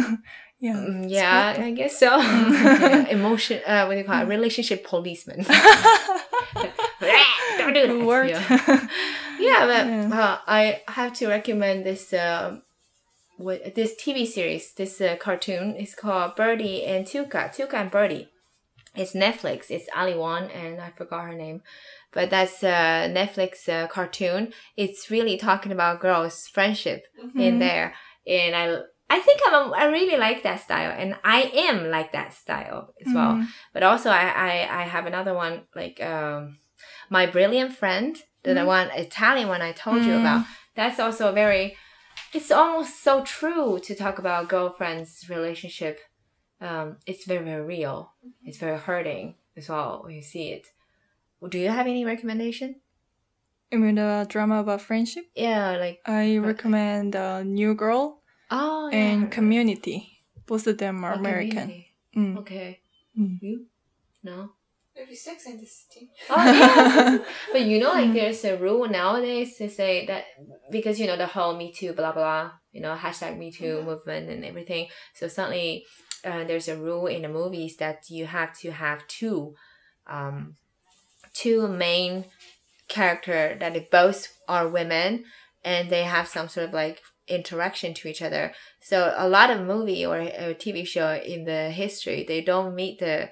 yeah. 0.60 0.74
Mm, 0.76 1.10
yeah. 1.10 1.56
I 1.60 1.72
guess 1.72 2.00
so. 2.00 2.18
Yeah, 2.18 3.08
emotion, 3.18 3.62
uh, 3.68 3.86
what 3.86 3.94
do 3.94 4.00
you 4.00 4.06
call 4.06 4.22
it? 4.22 4.28
Relationship 4.28 4.86
policeman. 4.88 5.46
Don't 7.58 7.74
do 7.74 7.88
that. 7.88 8.28
Yeah. 8.30 8.88
yeah, 9.40 9.66
but. 10.10 10.16
Uh, 10.18 10.38
I 10.48 10.82
have 10.88 11.14
to 11.14 11.28
recommend 11.28 11.86
this 11.86 12.14
um, 12.14 12.62
what 13.38 13.76
this 13.76 13.96
TV 13.96 14.26
series, 14.26 14.74
this 14.74 15.00
uh, 15.00 15.16
cartoon. 15.18 15.76
is 15.76 15.96
called 15.96 16.36
Bertie 16.36 16.84
and 16.86 17.06
Tuca, 17.06 17.54
Tuca 17.56 17.76
and 17.76 17.92
Bertie. 17.92 18.30
It's 18.96 19.14
Netflix. 19.14 19.70
It's 19.70 19.88
Ali 19.96 20.16
Wong 20.16 20.50
and 20.52 20.82
I 20.82 20.90
forgot 20.90 21.26
her 21.26 21.34
name, 21.36 21.62
but 22.12 22.30
that's 22.32 22.64
a 22.64 23.08
Netflix 23.14 23.70
uh, 23.70 23.88
cartoon. 23.88 24.54
It's 24.76 25.12
really 25.12 25.38
talking 25.38 25.72
about 25.72 26.00
girls' 26.02 26.48
friendship 26.48 27.06
in 27.36 27.56
Mhm. 27.56 27.60
there, 27.60 27.94
and 28.26 28.56
I 28.56 28.82
I 29.10 29.20
think 29.20 29.40
I'm 29.46 29.54
a, 29.54 29.72
I 29.76 29.86
really 29.86 30.18
like 30.18 30.44
that 30.44 30.60
style, 30.62 30.94
and 30.98 31.16
I 31.24 31.44
am 31.70 31.90
like 31.92 32.12
that 32.12 32.34
style 32.34 32.94
as 33.00 33.14
well. 33.14 33.36
Mm. 33.36 33.48
But 33.74 33.84
also, 33.84 34.10
I, 34.10 34.26
I, 34.28 34.82
I 34.82 34.84
have 34.84 35.06
another 35.06 35.34
one 35.34 35.62
like 35.76 36.02
um, 36.04 36.58
my 37.10 37.26
brilliant 37.26 37.74
friend, 37.74 38.18
the 38.44 38.52
Mhm. 38.54 38.66
one 38.66 38.90
Italian 38.92 39.48
one 39.48 39.62
I 39.62 39.72
told 39.72 40.04
you 40.06 40.14
Mm. 40.14 40.22
about. 40.22 40.46
That's 40.76 41.00
also 41.00 41.32
very. 41.32 41.78
It's 42.34 42.52
almost 42.52 43.02
so 43.04 43.24
true 43.24 43.80
to 43.84 43.96
talk 43.96 44.20
about 44.20 44.50
girlfriends' 44.50 45.30
relationship. 45.30 46.00
Um, 46.60 46.98
it's 47.06 47.26
very 47.26 47.44
very 47.44 47.62
real. 47.62 48.14
It's 48.44 48.58
very 48.58 48.78
hurting 48.78 49.36
as 49.56 49.70
well 49.70 50.02
when 50.04 50.16
you 50.16 50.22
see 50.22 50.50
it. 50.52 50.68
Do 51.48 51.58
you 51.58 51.70
have 51.70 51.88
any 51.88 52.04
recommendation? 52.04 52.82
You 53.72 53.80
mean 53.80 53.96
the 53.96 54.26
drama 54.28 54.60
about 54.60 54.82
friendship? 54.82 55.26
Yeah, 55.36 55.78
like 55.78 56.00
I 56.06 56.38
recommend 56.38 57.16
uh, 57.16 57.44
New 57.44 57.76
Girl 57.76 58.22
oh 58.50 58.90
yeah, 58.90 58.98
and 58.98 59.32
Community. 59.32 60.24
Both 60.46 60.68
of 60.68 60.78
them 60.78 61.04
are 61.04 61.14
Oh, 61.14 61.20
American. 61.20 61.84
Mm. 62.16 62.38
Okay. 62.38 62.80
Mm. 63.18 63.42
You? 63.42 63.66
No. 64.24 64.52
Maybe 64.98 65.16
Sex 65.16 65.46
and 65.46 65.60
the 65.60 65.66
City. 65.66 66.10
Oh 66.30 66.44
yeah. 66.44 67.20
but 67.52 67.62
you 67.66 67.80
know, 67.80 67.92
like 67.92 68.08
Mm. 68.10 68.14
there's 68.14 68.44
a 68.46 68.58
rule 68.58 68.88
nowadays 68.90 69.58
to 69.58 69.70
say 69.70 70.06
that 70.08 70.26
because 70.72 71.00
you 71.00 71.08
know 71.08 71.18
the 71.18 71.28
whole 71.28 71.56
Me 71.56 71.72
Too, 71.72 71.94
blah 71.94 72.12
blah, 72.12 72.52
you 72.72 72.82
know 72.82 72.96
hashtag 72.96 73.38
Me 73.38 73.52
Too 73.52 73.78
Mhm. 73.78 73.86
movement 73.86 74.30
and 74.30 74.44
everything. 74.44 74.88
So 75.14 75.28
suddenly, 75.28 75.86
uh, 76.26 76.44
there's 76.46 76.68
a 76.68 76.76
rule 76.78 77.08
in 77.08 77.22
the 77.22 77.30
movies 77.30 77.78
that 77.78 78.10
you 78.10 78.26
have 78.26 78.58
to 78.60 78.72
have 78.72 79.08
two, 79.08 79.56
um, 80.08 80.56
two 81.34 81.68
main 81.68 82.26
character 82.88 83.56
that 83.60 83.74
they 83.74 83.88
both 83.92 84.28
are 84.48 84.68
women 84.68 85.26
and 85.64 85.90
they 85.90 86.04
have 86.04 86.28
some 86.28 86.48
sort 86.48 86.68
of 86.70 86.74
like 86.74 87.02
interaction 87.28 87.94
to 87.94 88.08
each 88.08 88.22
other. 88.22 88.54
So 88.82 89.14
a 89.18 89.28
lot 89.28 89.50
of 89.50 89.62
movie 89.62 90.06
or, 90.06 90.18
or 90.20 90.54
TV 90.54 90.86
show 90.88 91.14
in 91.14 91.44
the 91.46 91.70
history 91.72 92.24
they 92.28 92.42
don't 92.42 92.74
meet 92.74 93.00
the 93.00 93.30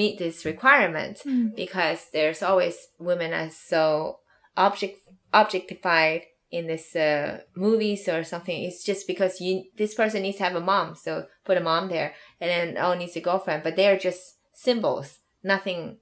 meet 0.00 0.18
this 0.18 0.44
requirement 0.52 1.16
Mm. 1.26 1.54
because 1.62 2.00
there's 2.12 2.42
always 2.42 2.76
women 2.98 3.32
as 3.32 3.56
so 3.70 4.18
object 4.56 4.98
objectified 5.32 6.22
in 6.50 6.66
this 6.66 6.94
uh, 6.94 7.40
movies 7.56 8.08
or 8.08 8.22
something. 8.24 8.62
It's 8.62 8.84
just 8.84 9.06
because 9.06 9.40
you 9.40 9.64
this 9.80 9.94
person 9.94 10.22
needs 10.22 10.38
to 10.38 10.44
have 10.44 10.56
a 10.56 10.60
mom, 10.72 10.94
so 10.94 11.26
put 11.44 11.56
a 11.58 11.60
mom 11.70 11.88
there, 11.88 12.14
and 12.40 12.48
then 12.50 12.84
oh 12.84 12.94
needs 12.94 13.16
a 13.16 13.20
girlfriend, 13.20 13.62
but 13.62 13.76
they're 13.76 13.98
just 13.98 14.36
symbols, 14.52 15.18
nothing 15.42 15.98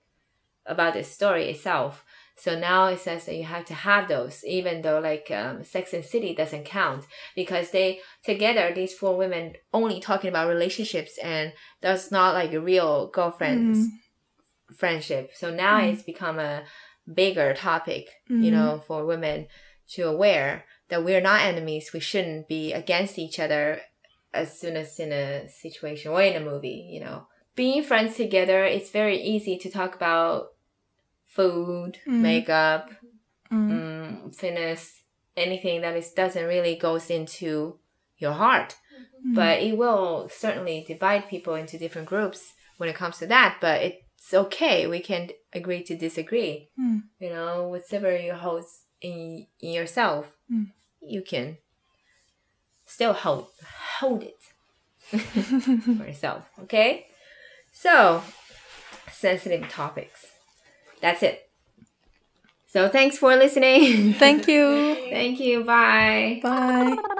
about 0.66 0.94
the 0.94 1.05
story 1.05 1.44
itself. 1.50 2.05
So 2.40 2.59
now 2.59 2.87
it 2.87 3.00
says 3.00 3.26
that 3.26 3.37
you 3.37 3.44
have 3.44 3.66
to 3.66 3.74
have 3.74 4.09
those, 4.09 4.42
even 4.46 4.81
though 4.81 4.98
like 4.98 5.31
um, 5.31 5.62
Sex 5.62 5.92
and 5.92 6.03
City 6.05 6.35
doesn't 6.35 6.64
count 6.64 7.05
because 7.37 7.70
they 7.70 8.00
together 8.24 8.72
these 8.74 8.94
four 8.94 9.14
women 9.14 9.55
only 9.74 10.00
talking 10.00 10.31
about 10.31 10.48
relationships 10.48 11.18
and 11.22 11.53
that's 11.83 12.11
not 12.11 12.33
like 12.35 12.53
a 12.55 12.61
real 12.61 13.09
girlfriends 13.09 13.88
Mm. 13.88 14.76
friendship. 14.76 15.33
So 15.35 15.50
now 15.50 15.79
Mm. 15.79 15.92
it's 15.92 16.03
become 16.03 16.38
a 16.38 16.64
bigger 17.12 17.53
topic, 17.55 18.09
you 18.29 18.50
Mm. 18.50 18.53
know, 18.53 18.83
for 18.87 19.05
women 19.05 19.48
to 19.94 20.09
aware 20.09 20.64
that 20.88 21.05
we're 21.05 21.20
not 21.20 21.42
enemies. 21.42 21.92
We 21.92 22.00
shouldn't 22.00 22.48
be 22.48 22.72
against 22.72 23.18
each 23.18 23.38
other 23.38 23.83
as 24.33 24.59
soon 24.59 24.76
as 24.76 24.98
in 24.98 25.12
a 25.12 25.48
situation 25.48 26.12
or 26.12 26.22
in 26.22 26.37
a 26.37 26.40
movie, 26.40 26.88
you 26.90 27.00
know. 27.00 27.26
Being 27.57 27.83
friends 27.83 28.16
together, 28.16 28.64
it's 28.64 28.90
very 28.90 29.20
easy 29.20 29.59
to 29.59 29.68
talk 29.70 29.94
about 29.94 30.53
food, 31.37 31.93
Mm. 32.07 32.21
makeup, 32.31 32.90
Mm. 33.53 33.71
um, 33.73 34.33
fitness, 34.33 35.03
anything 35.37 35.81
that 35.83 35.97
is 35.97 36.12
doesn't 36.12 36.47
really 36.55 36.75
goes 36.77 37.11
into 37.11 37.79
your 38.19 38.33
heart. 38.33 38.77
Mm. 39.27 39.35
but 39.35 39.59
it 39.69 39.77
will 39.77 40.29
certainly 40.31 40.83
divide 40.93 41.29
people 41.29 41.55
into 41.55 41.77
different 41.79 42.09
groups 42.09 42.55
when 42.79 42.88
it 42.88 42.97
comes 42.97 43.19
to 43.19 43.27
that 43.27 43.59
but 43.61 43.77
it's 43.83 44.33
okay. 44.33 44.87
We 44.87 45.01
can 45.01 45.31
agree 45.53 45.83
to 45.85 45.95
disagree. 46.07 46.71
You 47.23 47.29
know 47.37 47.69
whatever 47.69 48.11
you 48.16 48.33
hold 48.35 48.64
in, 49.03 49.47
in 49.61 49.71
yourself 49.73 50.33
you 51.03 51.23
can 51.23 51.59
still 52.87 53.12
hold 53.12 53.47
hold 54.01 54.23
it 54.23 54.40
for 55.99 56.07
yourself 56.07 56.43
okay? 56.64 57.07
So 57.73 58.23
sensitive 59.12 59.69
topics 59.69 60.27
that's 61.00 61.22
it 61.22 61.48
so 62.66 62.88
thanks 62.88 63.18
for 63.18 63.34
listening 63.36 64.14
Thank 64.14 64.46
you. 64.48 64.96
thank 65.10 65.40
you 65.40 65.64
bye 65.64 66.40
Bye. 66.42 67.16